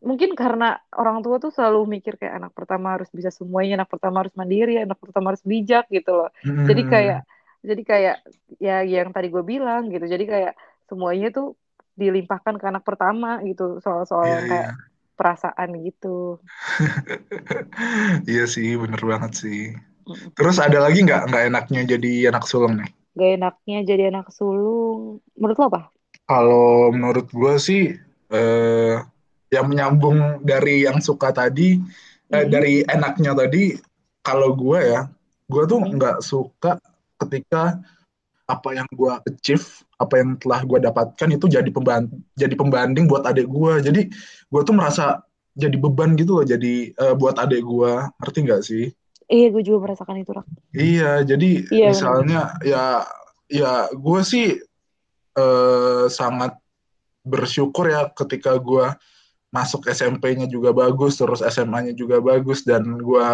Mungkin 0.03 0.35
karena 0.39 0.79
orang 0.95 1.21
tua 1.21 1.43
tuh 1.43 1.51
selalu 1.51 1.99
mikir 1.99 2.17
kayak 2.17 2.39
anak 2.39 2.53
pertama 2.55 2.95
harus 2.99 3.11
bisa 3.11 3.29
semuanya 3.35 3.83
anak 3.83 3.91
pertama 3.91 4.23
harus 4.23 4.35
mandiri 4.39 4.79
anak 4.79 4.99
pertama 4.99 5.35
harus 5.35 5.43
bijak 5.43 5.87
gitu 5.91 6.15
loh 6.15 6.31
hmm. 6.47 6.67
jadi 6.67 6.83
kayak 6.87 7.21
jadi 7.63 7.83
kayak 7.83 8.17
ya 8.63 8.77
yang 8.87 9.11
tadi 9.11 9.29
gue 9.35 9.43
bilang 9.43 9.91
gitu 9.91 10.07
jadi 10.07 10.25
kayak 10.25 10.55
semuanya 10.87 11.29
tuh 11.35 11.59
dilimpahkan 11.99 12.55
ke 12.63 12.65
anak 12.71 12.87
pertama 12.87 13.43
gitu 13.43 13.83
soal-soal 13.83 14.25
yeah, 14.25 14.47
kayak 14.47 14.69
yeah. 14.71 14.75
perasaan 15.19 15.69
gitu. 15.83 16.39
iya 18.31 18.47
sih, 18.47 18.79
bener 18.79 19.03
banget 19.03 19.33
sih. 19.35 19.75
Terus 20.39 20.63
ada 20.63 20.79
lagi 20.79 21.03
nggak 21.03 21.27
nggak 21.27 21.45
enaknya 21.51 21.99
jadi 21.99 22.31
anak 22.31 22.47
sulung 22.47 22.79
nih? 22.79 22.91
Gak 23.19 23.31
enaknya 23.43 23.79
jadi 23.83 24.03
anak 24.15 24.31
sulung, 24.31 25.19
menurut 25.35 25.59
lo 25.59 25.67
apa? 25.75 25.83
Kalau 26.31 26.95
menurut 26.95 27.27
gue 27.35 27.55
sih, 27.59 27.99
eh, 28.31 28.97
yang 29.49 29.67
menyambung 29.69 30.45
dari 30.45 30.85
yang 30.85 31.01
suka 31.01 31.33
tadi, 31.33 31.79
mm 31.79 32.07
eh, 32.29 32.45
dari 32.45 32.85
enaknya 32.85 33.33
tadi, 33.33 33.73
kalau 34.21 34.53
gue 34.53 34.81
ya, 34.85 35.09
gue 35.49 35.63
tuh 35.65 35.81
nggak 35.81 36.21
suka 36.21 36.77
ketika 37.25 37.81
apa 38.49 38.69
yang 38.73 38.89
gue 38.89 39.13
achieve 39.29 39.85
apa 40.01 40.25
yang 40.25 40.41
telah 40.41 40.65
gue 40.65 40.79
dapatkan 40.81 41.29
itu 41.37 41.47
jadi 41.53 41.69
pembanding 41.69 42.25
jadi 42.33 42.57
pembanding 42.57 43.05
buat 43.05 43.29
adik 43.29 43.45
gue 43.45 43.73
jadi 43.85 44.09
gue 44.49 44.61
tuh 44.65 44.73
merasa 44.73 45.21
jadi 45.59 45.77
beban 45.77 46.17
gitu 46.17 46.41
loh 46.41 46.47
jadi 46.49 46.97
uh, 46.97 47.15
buat 47.19 47.37
adik 47.37 47.61
gue 47.61 47.93
ngerti 48.23 48.39
nggak 48.47 48.63
sih? 48.63 48.85
Iya 49.29 49.53
gue 49.53 49.61
juga 49.61 49.85
merasakan 49.85 50.25
itu 50.25 50.33
Rak. 50.33 50.47
iya 50.73 51.21
jadi 51.21 51.51
iya, 51.69 51.93
misalnya 51.93 52.57
bener. 52.57 52.71
ya 52.73 52.85
ya 53.53 53.73
gue 53.93 54.21
sih 54.25 54.57
uh, 55.37 56.09
sangat 56.09 56.57
bersyukur 57.27 57.93
ya 57.93 58.09
ketika 58.17 58.57
gue 58.57 58.89
masuk 59.49 59.89
SMP-nya 59.89 60.45
juga 60.45 60.77
bagus 60.77 61.17
terus 61.17 61.41
SMA-nya 61.41 61.97
juga 61.97 62.21
bagus 62.21 62.65
dan 62.69 63.01
gue 63.01 63.29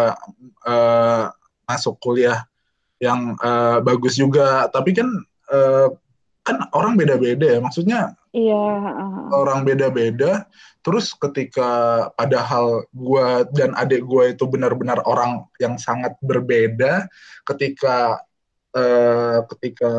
uh, 0.67 1.23
masuk 1.67 1.99
kuliah 1.99 2.47
yang 3.03 3.35
uh, 3.43 3.83
bagus 3.83 4.15
juga. 4.15 4.71
Tapi 4.71 4.95
kan 4.95 5.09
uh, 5.51 5.91
kan 6.45 6.61
orang 6.77 6.93
beda-beda 6.93 7.57
ya 7.57 7.59
maksudnya 7.59 8.13
iya 8.31 8.63
orang 9.33 9.65
beda-beda. 9.65 10.45
Terus 10.85 11.17
ketika 11.17 11.69
padahal 12.13 12.85
gue 12.93 13.27
dan 13.57 13.73
adik 13.73 14.05
gue 14.05 14.37
itu 14.37 14.45
benar-benar 14.45 15.01
orang 15.09 15.49
yang 15.57 15.81
sangat 15.81 16.13
berbeda 16.21 17.09
ketika 17.49 18.21
uh, 18.77 19.41
ketika 19.49 19.93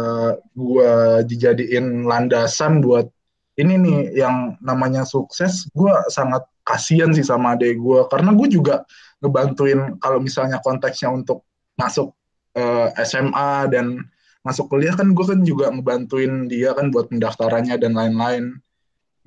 gue 0.55 0.92
dijadiin 1.26 2.07
landasan 2.07 2.79
buat 2.79 3.11
ini 3.57 3.75
nih 3.81 3.99
yang 4.21 4.61
namanya 4.61 5.03
sukses 5.09 5.69
gue 5.73 5.92
sangat 6.12 6.45
kasihan 6.66 7.11
sih 7.12 7.25
sama 7.25 7.57
adik 7.57 7.81
gue 7.81 8.01
karena 8.12 8.37
gue 8.37 8.49
juga 8.53 8.85
ngebantuin 9.25 9.97
kalau 9.97 10.21
misalnya 10.21 10.61
konteksnya 10.61 11.09
untuk 11.09 11.42
masuk 11.81 12.12
uh, 12.57 12.92
eh, 12.92 13.05
SMA 13.05 13.73
dan 13.73 14.05
masuk 14.45 14.71
kuliah 14.71 14.95
kan 14.95 15.11
gue 15.11 15.25
kan 15.27 15.40
juga 15.42 15.73
ngebantuin 15.73 16.47
dia 16.47 16.77
kan 16.77 16.95
buat 16.95 17.11
pendaftarannya 17.11 17.77
dan 17.81 17.99
lain-lain. 17.99 18.61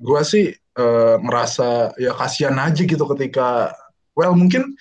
Gue 0.00 0.20
sih 0.24 0.48
uh, 0.80 1.20
ngerasa 1.20 1.98
ya 2.00 2.16
kasihan 2.16 2.56
aja 2.56 2.80
gitu 2.80 3.04
ketika 3.12 3.76
well 4.16 4.32
mungkin 4.32 4.72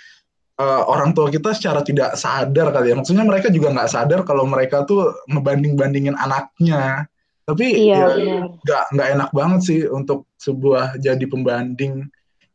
uh, 0.56 0.88
orang 0.88 1.12
tua 1.12 1.28
kita 1.28 1.52
secara 1.52 1.84
tidak 1.84 2.16
sadar 2.16 2.72
kali 2.72 2.94
ya. 2.94 2.96
Maksudnya 2.96 3.28
mereka 3.28 3.52
juga 3.52 3.76
nggak 3.76 3.92
sadar 3.92 4.24
kalau 4.24 4.48
mereka 4.48 4.88
tuh 4.88 5.12
ngebanding 5.28 5.76
bandingin 5.76 6.16
anaknya 6.16 7.10
tapi 7.50 7.90
iya, 7.90 8.14
ya 8.14 8.38
nggak 8.46 8.84
nggak 8.94 9.10
enak 9.18 9.30
banget 9.34 9.62
sih 9.66 9.82
untuk 9.90 10.30
sebuah 10.38 11.02
jadi 11.02 11.26
pembanding 11.26 12.06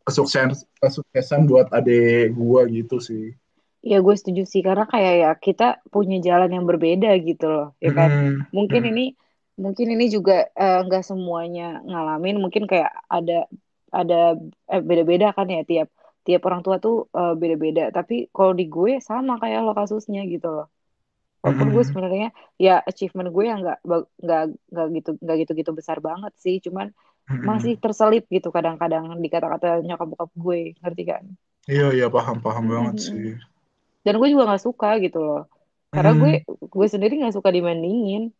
kesuksesan 0.06 0.54
kesuksesan 0.78 1.50
buat 1.50 1.66
adik 1.74 2.30
gue 2.38 2.60
gitu 2.70 3.02
sih 3.02 3.34
Ya 3.84 4.00
gue 4.00 4.16
setuju 4.16 4.48
sih 4.48 4.64
karena 4.64 4.88
kayak 4.88 5.14
ya 5.20 5.30
kita 5.36 5.84
punya 5.92 6.16
jalan 6.24 6.48
yang 6.56 6.64
berbeda 6.64 7.20
gitu 7.20 7.44
loh, 7.52 7.68
ya 7.84 7.92
kan. 7.92 8.08
Hmm. 8.08 8.36
Mungkin 8.48 8.80
hmm. 8.80 8.90
ini 8.96 9.04
mungkin 9.60 9.86
ini 9.92 10.08
juga 10.08 10.48
eh, 10.48 10.80
nggak 10.88 11.04
uh, 11.04 11.08
semuanya 11.12 11.84
ngalamin, 11.84 12.40
mungkin 12.40 12.64
kayak 12.64 12.88
ada 13.12 13.44
ada 13.92 14.40
eh, 14.72 14.80
beda-beda 14.80 15.36
kan 15.36 15.52
ya 15.52 15.68
tiap 15.68 15.92
tiap 16.24 16.40
orang 16.48 16.64
tua 16.64 16.80
tuh 16.80 17.12
uh, 17.12 17.36
beda-beda. 17.36 17.92
Tapi 17.92 18.32
kalau 18.32 18.56
di 18.56 18.72
gue 18.72 19.04
sama 19.04 19.36
kayak 19.36 19.60
lo 19.60 19.76
kasusnya 19.76 20.24
gitu 20.32 20.48
loh. 20.48 20.66
Walaupun 21.44 21.68
hmm. 21.68 21.74
gue 21.76 21.84
sebenarnya 21.84 22.28
ya 22.56 22.80
achievement 22.80 23.28
gue 23.28 23.44
yang 23.44 23.60
nggak 23.60 23.84
nggak 23.84 24.44
nggak 24.72 24.86
gitu 24.96 25.10
nggak 25.20 25.36
gitu-gitu 25.44 25.70
besar 25.76 26.00
banget 26.00 26.32
sih, 26.40 26.56
cuman 26.64 26.88
hmm. 27.28 27.44
masih 27.44 27.76
terselip 27.76 28.24
gitu 28.32 28.48
kadang-kadang 28.48 29.20
di 29.20 29.28
kata-kata 29.28 29.84
nyokap 29.84 30.08
bokap 30.08 30.30
gue, 30.32 30.72
ngerti 30.80 31.04
kan? 31.04 31.24
Iya 31.68 31.92
iya 31.92 32.06
paham 32.08 32.40
paham 32.40 32.64
banget 32.64 32.96
hmm. 32.96 33.04
sih 33.04 33.36
dan 34.04 34.20
gue 34.20 34.28
juga 34.28 34.44
nggak 34.52 34.62
suka 34.62 35.00
gitu 35.00 35.18
loh 35.18 35.42
karena 35.90 36.12
hmm. 36.12 36.20
gue 36.20 36.32
gue 36.68 36.86
sendiri 36.86 37.14
nggak 37.24 37.34
suka 37.34 37.48
dibandingin 37.50 38.30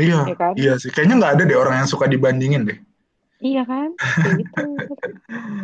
iya 0.00 0.24
ya 0.24 0.36
kan? 0.36 0.52
iya 0.56 0.72
sih 0.80 0.88
kayaknya 0.88 1.20
nggak 1.20 1.32
ada 1.38 1.42
deh 1.44 1.58
orang 1.60 1.84
yang 1.84 1.88
suka 1.88 2.08
dibandingin 2.08 2.64
deh 2.64 2.78
iya 3.44 3.62
kan 3.68 3.92
gitu 4.40 4.64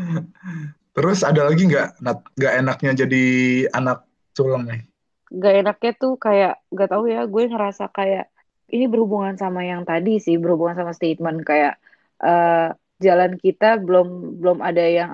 terus 0.96 1.24
ada 1.24 1.48
lagi 1.48 1.64
nggak 1.64 2.04
nggak 2.36 2.52
enaknya 2.60 2.92
jadi 3.04 3.24
anak 3.72 4.04
sulung 4.36 4.68
nih 4.68 4.84
Gak 5.26 5.54
enaknya 5.64 5.92
tuh 5.98 6.14
kayak 6.20 6.62
gak 6.70 6.90
tahu 6.92 7.10
ya 7.10 7.26
gue 7.26 7.42
ngerasa 7.50 7.90
kayak 7.90 8.30
ini 8.70 8.84
berhubungan 8.90 9.38
sama 9.38 9.62
yang 9.62 9.86
tadi 9.86 10.18
sih 10.18 10.38
berhubungan 10.42 10.74
sama 10.74 10.92
statement 10.94 11.46
kayak 11.46 11.78
uh, 12.22 12.74
jalan 12.98 13.38
kita 13.38 13.78
belum 13.78 14.40
belum 14.42 14.58
ada 14.62 14.84
yang 14.86 15.10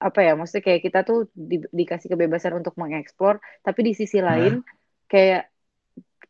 apa 0.00 0.20
ya 0.24 0.32
maksudnya 0.32 0.64
kayak 0.64 0.80
kita 0.80 0.98
tuh 1.04 1.28
di, 1.36 1.60
dikasih 1.68 2.08
kebebasan 2.08 2.56
untuk 2.56 2.72
mengeksplor 2.80 3.36
tapi 3.60 3.80
di 3.84 3.92
sisi 3.92 4.24
lain 4.24 4.64
kayak 5.12 5.52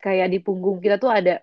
kayak 0.02 0.26
di 0.26 0.38
punggung 0.42 0.82
kita 0.82 0.98
tuh 0.98 1.10
ada 1.14 1.38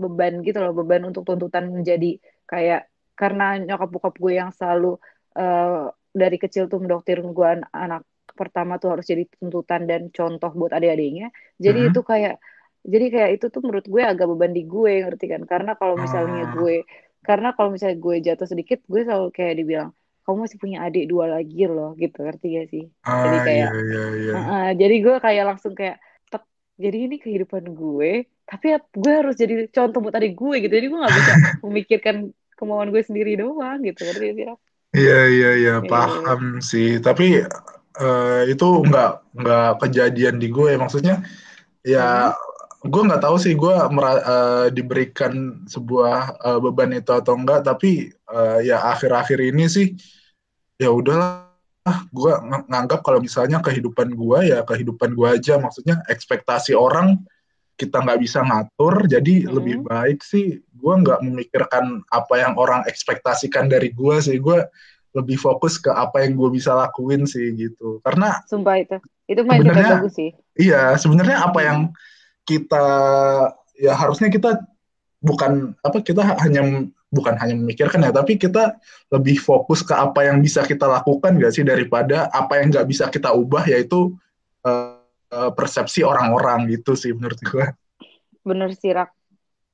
beban 0.00 0.40
gitu 0.40 0.56
loh 0.60 0.72
beban 0.72 1.04
untuk 1.04 1.28
tuntutan 1.28 1.68
menjadi 1.68 2.16
kayak 2.48 2.88
karena 3.16 3.60
nyokap 3.60 3.88
bokap 3.92 4.14
gue 4.16 4.32
yang 4.40 4.52
selalu 4.52 4.96
uh, 5.36 5.92
dari 6.16 6.36
kecil 6.40 6.68
tuh 6.68 6.80
mendoktrin 6.80 7.28
gue 7.32 7.48
anak 7.72 8.04
pertama 8.36 8.76
tuh 8.76 8.94
harus 8.94 9.08
jadi 9.08 9.24
tuntutan 9.40 9.88
dan 9.88 10.12
contoh 10.12 10.52
buat 10.52 10.76
adik-adiknya 10.76 11.32
jadi 11.56 11.88
hmm. 11.88 11.90
itu 11.90 12.00
kayak 12.04 12.36
jadi 12.86 13.06
kayak 13.10 13.30
itu 13.40 13.46
tuh 13.50 13.60
menurut 13.66 13.86
gue 13.88 14.02
agak 14.04 14.26
beban 14.30 14.54
di 14.54 14.62
gue 14.62 15.02
ngerti 15.02 15.26
kan 15.26 15.42
karena 15.42 15.74
kalau 15.74 15.98
misalnya 15.98 16.46
ah. 16.46 16.52
gue 16.54 16.86
karena 17.26 17.48
kalau 17.58 17.74
misalnya 17.74 17.98
gue 17.98 18.16
jatuh 18.22 18.46
sedikit 18.46 18.78
gue 18.86 19.02
selalu 19.02 19.34
kayak 19.34 19.54
dibilang 19.58 19.90
kamu 20.22 20.36
masih 20.46 20.58
punya 20.58 20.78
adik 20.86 21.06
dua 21.10 21.30
lagi 21.30 21.66
loh 21.66 21.94
gitu 21.98 22.22
ngerti 22.22 22.46
gak 22.54 22.66
sih 22.70 22.84
ah, 23.02 23.22
jadi 23.26 23.38
kayak 23.42 23.68
iya, 23.70 23.82
iya, 23.82 24.04
iya. 24.14 24.32
Uh, 24.34 24.38
uh, 24.38 24.68
jadi 24.78 24.96
gue 25.02 25.16
kayak 25.18 25.44
langsung 25.46 25.72
kayak 25.74 25.96
tek 26.30 26.42
jadi 26.78 26.98
ini 27.10 27.16
kehidupan 27.18 27.64
gue 27.74 28.26
tapi 28.46 28.66
ya, 28.74 28.78
gue 28.78 29.12
harus 29.12 29.34
jadi 29.34 29.66
contoh 29.70 29.98
buat 29.98 30.14
adik 30.14 30.38
gue 30.38 30.56
gitu 30.62 30.72
jadi 30.78 30.86
gue 30.86 30.98
nggak 31.02 31.16
bisa 31.18 31.32
memikirkan 31.66 32.16
kemauan 32.54 32.94
gue 32.94 33.02
sendiri 33.02 33.34
doang 33.34 33.82
gitu 33.82 34.06
ngerti 34.06 34.24
gak 34.30 34.34
sih 34.38 34.46
iya 34.94 35.20
iya 35.26 35.50
iya 35.58 35.74
paham 35.82 36.58
yeah. 36.58 36.62
sih 36.62 36.88
tapi 37.02 37.42
uh, 38.00 38.42
itu 38.48 38.68
nggak 38.84 39.12
nggak 39.36 39.70
kejadian 39.84 40.36
di 40.40 40.48
gue 40.52 40.76
maksudnya 40.76 41.24
ya 41.86 42.34
hmm. 42.34 42.90
gue 42.90 43.02
nggak 43.08 43.22
tahu 43.22 43.36
sih. 43.40 43.54
Gue 43.58 43.74
uh, 43.74 44.68
diberikan 44.70 45.64
sebuah 45.66 46.38
uh, 46.38 46.58
beban 46.62 46.94
itu 46.94 47.10
atau 47.10 47.34
enggak 47.34 47.66
tapi 47.66 48.14
uh, 48.30 48.62
ya 48.62 48.82
akhir-akhir 48.94 49.38
ini 49.42 49.66
sih 49.66 49.86
ya 50.78 50.92
udahlah. 50.92 51.46
Gue 52.10 52.34
ng 52.34 52.66
nganggap 52.66 53.06
kalau 53.06 53.22
misalnya 53.22 53.62
kehidupan 53.62 54.10
gue 54.18 54.38
ya 54.50 54.66
kehidupan 54.66 55.14
gue 55.14 55.28
aja. 55.38 55.58
Maksudnya 55.58 56.02
ekspektasi 56.10 56.74
orang 56.74 57.22
kita 57.78 58.02
nggak 58.02 58.20
bisa 58.22 58.42
ngatur. 58.42 59.06
Jadi 59.06 59.46
hmm. 59.46 59.50
lebih 59.54 59.76
baik 59.86 60.22
sih 60.22 60.58
gue 60.58 60.94
nggak 61.02 61.22
memikirkan 61.22 62.02
apa 62.10 62.34
yang 62.38 62.54
orang 62.58 62.82
ekspektasikan 62.86 63.70
dari 63.70 63.94
gue 63.94 64.16
sih. 64.18 64.38
Gue 64.42 64.62
lebih 65.16 65.40
fokus 65.40 65.80
ke 65.80 65.88
apa 65.88 66.20
yang 66.20 66.36
gue 66.36 66.52
bisa 66.52 66.76
lakuin 66.76 67.24
sih 67.24 67.56
gitu. 67.56 68.04
Karena 68.04 68.44
sumpah 68.44 68.76
itu. 68.76 68.96
Itu 69.24 69.42
sebenarnya 69.42 70.04
bagus 70.04 70.14
sih. 70.14 70.30
iya 70.60 70.94
sebenarnya 71.00 71.40
apa 71.40 71.60
yang 71.64 71.78
kita 72.44 72.86
ya 73.80 73.92
harusnya 73.96 74.28
kita 74.28 74.60
bukan 75.24 75.74
apa 75.80 76.04
kita 76.04 76.22
hanya 76.44 76.86
bukan 77.10 77.34
hanya 77.40 77.56
memikirkan 77.56 78.04
ya 78.04 78.12
tapi 78.12 78.36
kita 78.36 78.76
lebih 79.10 79.40
fokus 79.40 79.82
ke 79.82 79.96
apa 79.96 80.28
yang 80.28 80.38
bisa 80.44 80.62
kita 80.62 80.86
lakukan 80.86 81.40
gak 81.40 81.54
sih 81.56 81.64
daripada 81.66 82.30
apa 82.30 82.60
yang 82.60 82.70
nggak 82.70 82.86
bisa 82.86 83.10
kita 83.10 83.32
ubah 83.34 83.66
yaitu 83.66 84.14
uh, 84.62 85.00
uh, 85.32 85.50
persepsi 85.56 86.06
orang-orang 86.06 86.70
gitu 86.70 86.94
sih 86.94 87.10
menurut 87.10 87.40
gue 87.42 87.66
bener 88.46 88.70
sih 88.78 88.94
rak. 88.94 89.10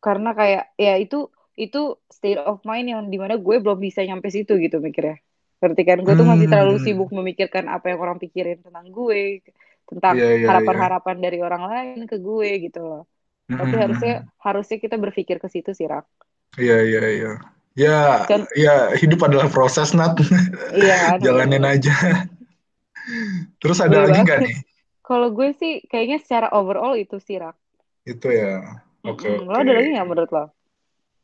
Karena 0.01 0.33
kayak 0.33 0.73
ya 0.81 0.97
itu 0.97 1.29
itu 1.55 2.01
state 2.09 2.41
of 2.41 2.65
mind 2.65 2.89
yang 2.89 3.03
di 3.13 3.21
mana 3.21 3.37
gue 3.37 3.57
belum 3.61 3.77
bisa 3.77 4.01
nyampe 4.01 4.33
situ 4.33 4.57
gitu 4.57 4.81
mikirnya 4.81 5.21
berarti 5.63 5.83
kan 5.87 6.03
gue 6.03 6.15
tuh 6.19 6.27
masih 6.27 6.51
terlalu 6.51 6.83
hmm. 6.83 6.85
sibuk 6.91 7.11
memikirkan 7.15 7.71
apa 7.71 7.95
yang 7.95 8.03
orang 8.03 8.19
pikirin 8.19 8.59
tentang 8.59 8.91
gue 8.91 9.47
tentang 9.87 10.19
iya, 10.19 10.43
iya, 10.43 10.47
harapan-harapan 10.51 11.15
yeah, 11.15 11.23
yeah. 11.23 11.27
dari 11.31 11.39
orang 11.39 11.63
lain 11.71 11.99
ke 12.11 12.17
gue 12.19 12.51
gitu 12.67 12.81
loh. 12.83 13.05
Tapi 13.47 13.75
harusnya 13.77 14.15
harusnya 14.41 14.79
kita 14.81 14.97
berpikir 14.97 15.37
ke 15.37 15.49
situ 15.51 15.77
sih, 15.77 15.85
Rak. 15.85 16.09
Iya, 16.57 16.79
iya, 16.83 17.05
iya. 17.05 17.33
Ya, 17.73 18.01
kan, 18.29 18.45
ya 18.53 18.93
hidup 18.97 19.25
adalah 19.25 19.49
proses, 19.49 19.93
Nat. 19.97 20.17
Iya. 20.73 21.17
Jalanin 21.25 21.65
aja. 21.65 21.93
Terus 23.61 23.79
ada 23.81 24.09
lagi 24.09 24.21
nggak 24.25 24.41
nih? 24.45 24.57
Kalau 25.03 25.29
gue 25.35 25.53
sih 25.57 25.85
kayaknya 25.91 26.23
secara 26.23 26.49
overall 26.57 26.97
itu 26.97 27.21
sih, 27.21 27.37
Rak. 27.37 27.57
Itu 28.09 28.33
ya. 28.33 28.81
Oke. 29.05 29.29
Okay, 29.29 29.33
hmm, 29.37 29.49
okay. 29.49 29.53
Lo 29.53 29.57
ada 29.61 29.73
lagi 29.73 29.89
nggak 29.93 30.09
menurut 30.09 30.31
lo? 30.33 30.45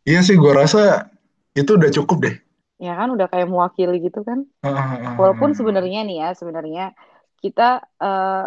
Iya 0.08 0.20
sih, 0.24 0.36
gue 0.36 0.52
rasa 0.52 1.08
itu 1.56 1.76
udah 1.76 1.90
cukup 1.92 2.18
deh. 2.28 2.36
Ya 2.78 2.94
kan, 2.94 3.10
udah 3.10 3.26
kayak 3.26 3.50
mewakili 3.50 3.98
gitu 4.06 4.22
kan. 4.22 4.46
Walaupun 5.18 5.52
sebenarnya 5.58 6.06
nih 6.06 6.16
ya, 6.22 6.28
sebenarnya 6.38 6.94
kita 7.42 7.82
uh, 7.98 8.46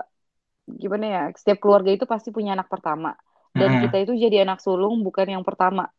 gimana 0.67 1.05
ya 1.07 1.23
setiap 1.35 1.59
keluarga 1.59 1.91
itu 1.91 2.05
pasti 2.07 2.31
punya 2.31 2.55
anak 2.55 2.71
pertama 2.71 3.15
dan 3.51 3.83
kita 3.83 3.97
itu 4.07 4.13
jadi 4.15 4.47
anak 4.47 4.63
sulung 4.63 5.03
bukan 5.03 5.27
yang 5.27 5.43
pertama 5.43 5.91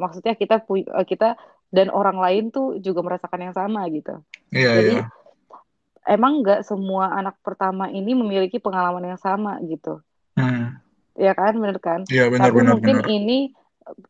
maksudnya 0.00 0.32
kita 0.32 0.64
eh, 0.64 1.04
kita 1.04 1.36
dan 1.68 1.92
orang 1.92 2.16
lain 2.16 2.44
tuh 2.48 2.80
juga 2.80 3.04
merasakan 3.04 3.50
yang 3.50 3.54
sama 3.54 3.84
gitu 3.92 4.24
yeah, 4.48 4.74
jadi 4.80 4.94
yeah. 5.04 5.08
emang 6.08 6.40
nggak 6.40 6.64
semua 6.64 7.12
anak 7.12 7.36
pertama 7.44 7.92
ini 7.92 8.16
memiliki 8.16 8.56
pengalaman 8.56 9.04
yang 9.04 9.20
sama 9.20 9.60
gitu 9.68 10.00
hmm. 10.40 10.80
ya 11.20 11.36
kan 11.36 11.52
benar 11.60 11.78
kan 11.78 12.00
yeah, 12.08 12.32
benar, 12.32 12.48
tapi 12.48 12.58
benar, 12.64 12.72
mungkin 12.80 12.96
benar. 13.04 13.12
ini 13.12 13.38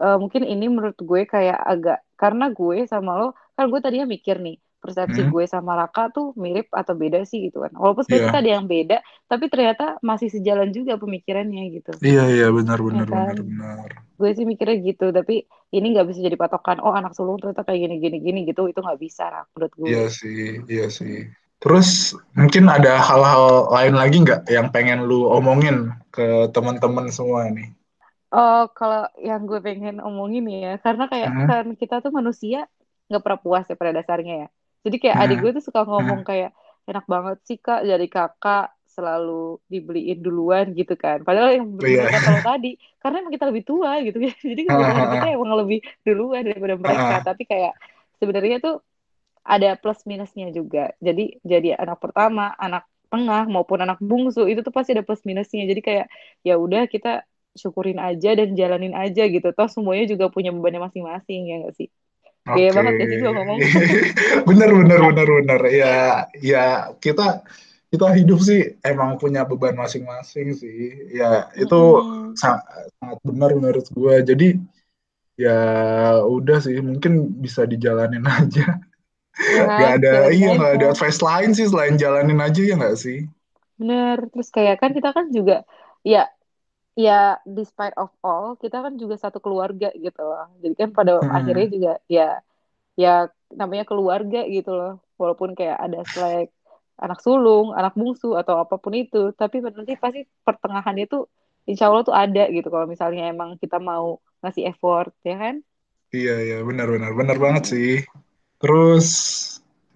uh, 0.00 0.18
mungkin 0.18 0.42
ini 0.44 0.66
menurut 0.66 0.98
gue 0.98 1.22
kayak 1.26 1.58
agak 1.58 1.98
karena 2.18 2.52
gue 2.52 2.84
sama 2.86 3.16
lo 3.16 3.28
kan 3.56 3.70
gue 3.70 3.80
tadinya 3.80 4.06
mikir 4.08 4.38
nih 4.40 4.58
persepsi 4.80 5.28
hmm. 5.28 5.30
gue 5.30 5.44
sama 5.44 5.76
Raka 5.76 6.08
tuh 6.08 6.32
mirip 6.40 6.72
atau 6.72 6.96
beda 6.96 7.22
sih 7.28 7.52
gitu 7.52 7.60
kan. 7.60 7.72
Walaupun 7.76 8.02
sebenarnya 8.08 8.24
yeah. 8.24 8.32
kita 8.32 8.40
ada 8.40 8.50
yang 8.56 8.66
beda, 8.66 8.98
tapi 9.28 9.44
ternyata 9.52 9.84
masih 10.00 10.32
sejalan 10.32 10.72
juga 10.72 10.96
pemikirannya 10.96 11.62
gitu. 11.76 11.90
Iya 12.00 12.24
iya 12.32 12.48
benar 12.48 12.80
benar 12.80 13.06
ya 13.06 13.12
kan? 13.12 13.36
benar 13.36 13.36
benar. 13.44 13.88
Gue 14.16 14.30
sih 14.32 14.48
mikirnya 14.48 14.80
gitu, 14.80 15.12
tapi 15.12 15.44
ini 15.76 15.86
nggak 15.92 16.08
bisa 16.08 16.24
jadi 16.24 16.36
patokan. 16.40 16.80
Oh 16.80 16.96
anak 16.96 17.12
sulung 17.12 17.36
ternyata 17.36 17.62
kayak 17.68 17.80
gini 17.86 17.96
gini 18.00 18.18
gini 18.24 18.40
gitu, 18.48 18.72
itu 18.72 18.80
nggak 18.80 19.00
bisa 19.00 19.28
Rak, 19.28 19.52
menurut 19.52 19.72
gue. 19.76 19.86
Iya 19.92 20.04
sih, 20.08 20.64
iya 20.66 20.86
sih. 20.88 21.28
Terus 21.60 22.16
mungkin 22.32 22.72
ada 22.72 22.96
hal-hal 22.96 23.68
lain 23.68 23.94
lagi 24.00 24.16
nggak 24.24 24.48
yang 24.48 24.72
pengen 24.72 25.04
lu 25.04 25.28
omongin 25.28 25.92
ke 26.08 26.48
teman-teman 26.56 27.12
semua 27.12 27.52
nih? 27.52 27.68
Oh, 28.30 28.70
kalau 28.70 29.10
yang 29.18 29.42
gue 29.42 29.58
pengen 29.58 29.98
omongin 29.98 30.46
ya, 30.46 30.78
karena 30.78 31.10
kayak 31.10 31.30
hmm. 31.34 31.46
kan 31.50 31.66
kita 31.74 31.98
tuh 31.98 32.14
manusia 32.14 32.70
nggak 33.10 33.22
pernah 33.26 33.40
puas 33.42 33.66
ya 33.66 33.74
pada 33.74 33.90
dasarnya 33.90 34.46
ya. 34.46 34.48
Jadi 34.86 34.96
kayak 35.02 35.16
hmm. 35.18 35.24
adik 35.26 35.38
gue 35.42 35.50
tuh 35.58 35.64
suka 35.66 35.82
ngomong 35.82 36.22
hmm. 36.22 36.28
kayak 36.30 36.50
enak 36.86 37.04
banget 37.10 37.36
sih 37.44 37.58
kak 37.58 37.82
dari 37.82 38.06
kakak 38.06 38.70
selalu 38.90 39.58
dibeliin 39.66 40.18
duluan 40.22 40.70
gitu 40.78 40.94
kan. 40.94 41.26
Padahal 41.26 41.58
yang 41.58 41.74
benar 41.74 42.06
yeah. 42.06 42.22
kata 42.22 42.42
tadi, 42.42 42.72
karena 43.02 43.16
emang 43.22 43.34
kita 43.34 43.46
lebih 43.50 43.64
tua 43.66 43.92
gitu 44.02 44.18
ya. 44.22 44.32
Jadi 44.50 44.62
kebutuhan 44.66 45.08
kita 45.10 45.26
emang 45.36 45.52
lebih 45.58 45.78
duluan 46.06 46.42
daripada 46.46 46.74
mereka. 46.78 47.14
Tapi 47.26 47.42
kayak 47.50 47.74
sebenarnya 48.22 48.56
tuh 48.62 48.76
ada 49.42 49.74
plus 49.74 50.06
minusnya 50.06 50.54
juga. 50.54 50.94
Jadi 51.02 51.40
jadi 51.42 51.74
anak 51.80 51.98
pertama, 51.98 52.54
anak 52.60 52.86
tengah 53.10 53.50
maupun 53.50 53.82
anak 53.82 53.98
bungsu 53.98 54.46
itu 54.46 54.62
tuh 54.62 54.70
pasti 54.70 54.94
ada 54.94 55.02
plus 55.02 55.26
minusnya 55.26 55.66
jadi 55.66 55.82
kayak 55.82 56.06
ya 56.46 56.54
udah 56.54 56.86
kita 56.86 57.26
syukurin 57.56 57.98
aja 57.98 58.28
dan 58.38 58.48
jalanin 58.58 58.94
aja 58.94 59.22
gitu 59.26 59.48
toh 59.56 59.68
semuanya 59.70 60.04
juga 60.12 60.26
punya 60.34 60.50
bebannya 60.54 60.80
masing-masing 60.86 61.40
ya 61.50 61.54
nggak 61.64 61.74
sih 61.78 61.88
Gaya 62.50 62.70
Oke. 62.70 62.78
banget 62.78 62.94
ya 63.00 63.06
sih 63.10 63.18
gue 63.22 63.30
ngomong. 63.30 63.60
Bener, 64.48 64.70
bener, 64.74 65.00
bener, 65.12 65.28
bener. 65.28 65.60
Ya, 65.70 65.94
ya 66.40 66.64
kita 66.98 67.44
kita 67.92 68.06
hidup 68.16 68.38
sih 68.42 68.60
emang 68.82 69.20
punya 69.20 69.44
beban 69.46 69.76
masing-masing 69.76 70.56
sih. 70.56 70.80
Ya, 71.14 71.46
itu 71.54 71.78
Mm-mm. 71.78 72.34
sangat, 72.34 72.64
sangat 72.98 73.18
benar 73.22 73.50
menurut 73.54 73.86
gue. 73.92 74.14
Jadi 74.24 74.48
ya 75.38 75.58
udah 76.24 76.58
sih, 76.64 76.76
mungkin 76.80 77.12
bisa 77.44 77.64
dijalanin 77.68 78.24
aja. 78.40 78.80
Ya 79.40 79.64
Gak 79.78 79.90
kan, 79.90 79.94
ada, 80.02 80.12
iya 80.34 80.48
nggak 80.56 80.72
ada 80.80 80.86
advice 80.92 81.20
lain 81.22 81.50
sih 81.56 81.66
selain 81.70 81.96
jalanin 81.96 82.40
aja 82.42 82.60
ya 82.60 82.74
nggak 82.76 82.96
sih? 82.98 83.24
Bener. 83.78 84.16
Terus 84.32 84.48
kayak 84.56 84.74
kan 84.82 84.90
kita 84.96 85.08
kan 85.16 85.26
juga 85.36 85.54
ya 86.12 86.18
ya 86.98 87.12
despite 87.56 87.94
of 88.02 88.10
all 88.26 88.46
kita 88.62 88.76
kan 88.84 88.94
juga 89.02 89.14
satu 89.24 89.38
keluarga 89.44 89.86
gitu 90.04 90.20
loh. 90.28 90.44
Jadi 90.62 90.74
kan 90.80 90.90
pada 90.98 91.12
akhirnya 91.36 91.64
Hmm, 91.64 91.74
juga 91.74 91.90
ya 92.16 92.22
ya 93.02 93.08
namanya 93.60 93.84
keluarga 93.90 94.38
gitu 94.56 94.70
loh. 94.78 94.90
Walaupun 95.20 95.50
kayak 95.58 95.78
ada 95.84 95.98
selek 96.12 96.46
anak 97.04 97.18
sulung, 97.26 97.66
anak 97.78 97.92
bungsu 98.00 98.26
atau 98.40 98.54
apa 98.62 98.74
pun 98.82 98.94
itu, 99.02 99.18
tapi 99.40 99.56
nanti 99.64 99.94
pasti 100.04 100.20
pertengahannya 100.46 101.04
tuh 101.12 101.22
insya 101.70 101.84
Allah 101.88 102.02
tuh 102.08 102.16
ada 102.22 102.40
gitu 102.56 102.68
kalau 102.74 102.86
misalnya 102.94 103.22
emang 103.32 103.50
kita 103.62 103.76
mau 103.90 104.06
ngasih 104.42 104.64
effort 104.70 105.10
ya 105.28 105.34
kan. 105.42 105.56
iya, 106.16 106.32
iya, 106.46 106.56
benar-benar, 106.68 107.10
benar 107.20 107.36
banget 107.44 107.64
Hmm. 107.64 107.72
sih. 107.72 107.90
Terus 108.62 109.06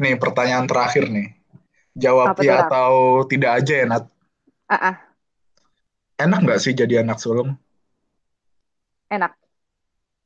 nih 0.03 0.15
pertanyaan 0.23 0.67
terakhir 0.71 1.05
nih, 1.17 1.29
jawab 2.05 2.31
Apa 2.31 2.43
ya 2.45 2.59
atau 2.63 2.93
tidak 3.31 3.51
aja 3.63 3.75
ya 3.83 3.87
Nat. 3.91 4.05
Ah, 4.69 4.79
ah, 4.89 5.04
Enak 6.15 6.47
nggak 6.47 6.61
sih 6.63 6.73
jadi 6.73 7.03
anak 7.03 7.19
sulung? 7.19 7.59
enak. 9.05 9.31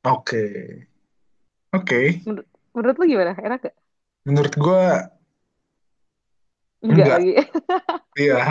Oke, 0.01 0.45
oke. 1.69 2.01
Menur- 2.25 2.47
menurut 2.73 2.95
lu 2.97 3.05
gimana? 3.05 3.37
Enak 3.37 3.69
gak? 3.69 3.75
Menurut 4.25 4.53
gue 4.55 4.83
Enggak 6.79 7.05
enggak. 7.05 7.19
lagi. 7.19 7.33
Iya. 8.19 8.43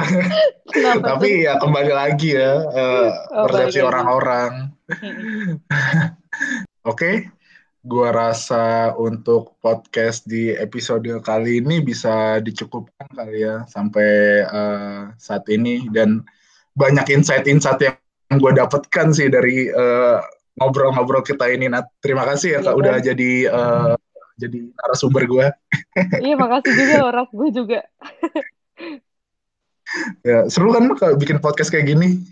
Tuh? 0.65 1.05
Tapi 1.05 1.45
ya 1.45 1.61
kembali 1.61 1.93
lagi 1.93 2.33
ya 2.33 2.57
eh, 2.73 3.09
Oh, 3.37 3.45
persepsi 3.45 3.85
orang-orang. 3.85 4.73
Oke, 6.89 7.29
gua 7.85 8.09
rasa 8.15 8.97
untuk 8.97 9.61
podcast 9.61 10.25
di 10.25 10.55
episode 10.57 11.05
kali 11.21 11.61
ini 11.61 11.85
bisa 11.85 12.41
dicukupkan 12.41 13.13
kali 13.13 13.45
ya 13.45 13.69
sampai 13.69 14.09
eh, 14.47 15.01
saat 15.21 15.45
ini 15.53 15.85
dan 15.93 16.25
banyak 16.79 17.07
insight-insight 17.11 17.83
yang 17.83 18.39
gue 18.39 18.53
dapatkan 18.55 19.07
sih 19.11 19.27
dari 19.27 19.67
eh, 19.67 20.19
ngobrol-ngobrol 20.63 21.27
kita 21.27 21.51
ini. 21.51 21.67
Nat, 21.67 21.91
terima 21.99 22.23
kasih 22.23 22.59
ya 22.59 22.61
Iya 22.63 22.67
kak 22.71 22.77
udah 22.79 22.95
kan? 22.99 23.07
jadi 23.13 23.31
eh, 23.51 23.95
jadi 24.39 24.59
narasumber 24.71 25.27
gue. 25.27 25.47
Iya, 26.25 26.39
makasih 26.39 26.73
juga 26.79 26.95
loh, 27.03 27.11
Rak. 27.11 27.29
Gue 27.35 27.51
juga. 27.51 27.83
Ya, 30.23 30.47
seru 30.47 30.71
kan 30.71 30.87
kalau 30.95 31.19
bikin 31.19 31.43
podcast 31.43 31.75
kayak 31.75 31.91
gini? 31.91 32.23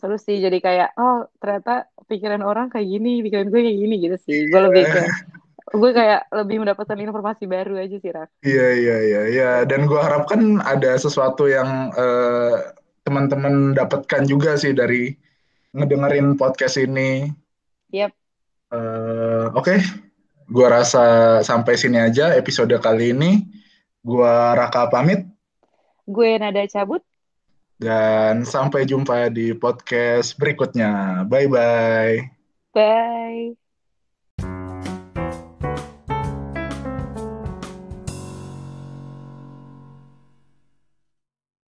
Seru 0.00 0.16
sih, 0.16 0.40
jadi 0.40 0.56
kayak, 0.56 0.96
oh 0.96 1.28
ternyata 1.36 1.90
pikiran 2.08 2.40
orang 2.40 2.72
kayak 2.72 2.88
gini, 2.88 3.20
pikiran 3.20 3.52
gue 3.52 3.60
kayak 3.60 3.76
gini 3.76 3.94
gitu 4.00 4.16
sih. 4.24 4.48
Gue 4.48 4.60
lebih 4.72 4.88
ke, 4.88 5.02
gue 5.76 5.90
kayak 5.92 6.32
lebih 6.32 6.64
mendapatkan 6.64 6.96
informasi 6.96 7.44
baru 7.44 7.76
aja 7.76 7.96
sih, 8.00 8.08
Rak. 8.08 8.28
Iya, 8.40 8.68
iya, 8.72 8.96
iya, 9.04 9.22
iya. 9.28 9.50
Dan 9.68 9.84
gue 9.84 10.00
harapkan 10.00 10.64
ada 10.64 10.96
sesuatu 10.96 11.44
yang 11.44 11.92
eh, 11.92 12.56
teman-teman 13.10 13.74
dapatkan 13.74 14.22
juga 14.22 14.54
sih 14.54 14.70
dari 14.70 15.10
ngedengerin 15.74 16.38
podcast 16.38 16.78
ini. 16.78 17.26
Yap, 17.90 18.14
Eh, 18.70 19.46
Oke, 19.50 19.82
gue 20.46 20.66
rasa 20.70 21.02
sampai 21.42 21.74
sini 21.74 21.98
aja 21.98 22.38
episode 22.38 22.70
kali 22.78 23.10
ini. 23.10 23.42
Gue 24.00 24.30
Raka 24.54 24.86
pamit 24.86 25.26
gue 26.06 26.30
nada 26.38 26.62
cabut. 26.66 27.02
dan 27.80 28.44
sampai 28.44 28.84
jumpa 28.84 29.32
di 29.32 29.56
podcast 29.56 30.36
berikutnya. 30.36 31.24
Bye-bye. 31.26 32.30
Bye. 32.74 33.59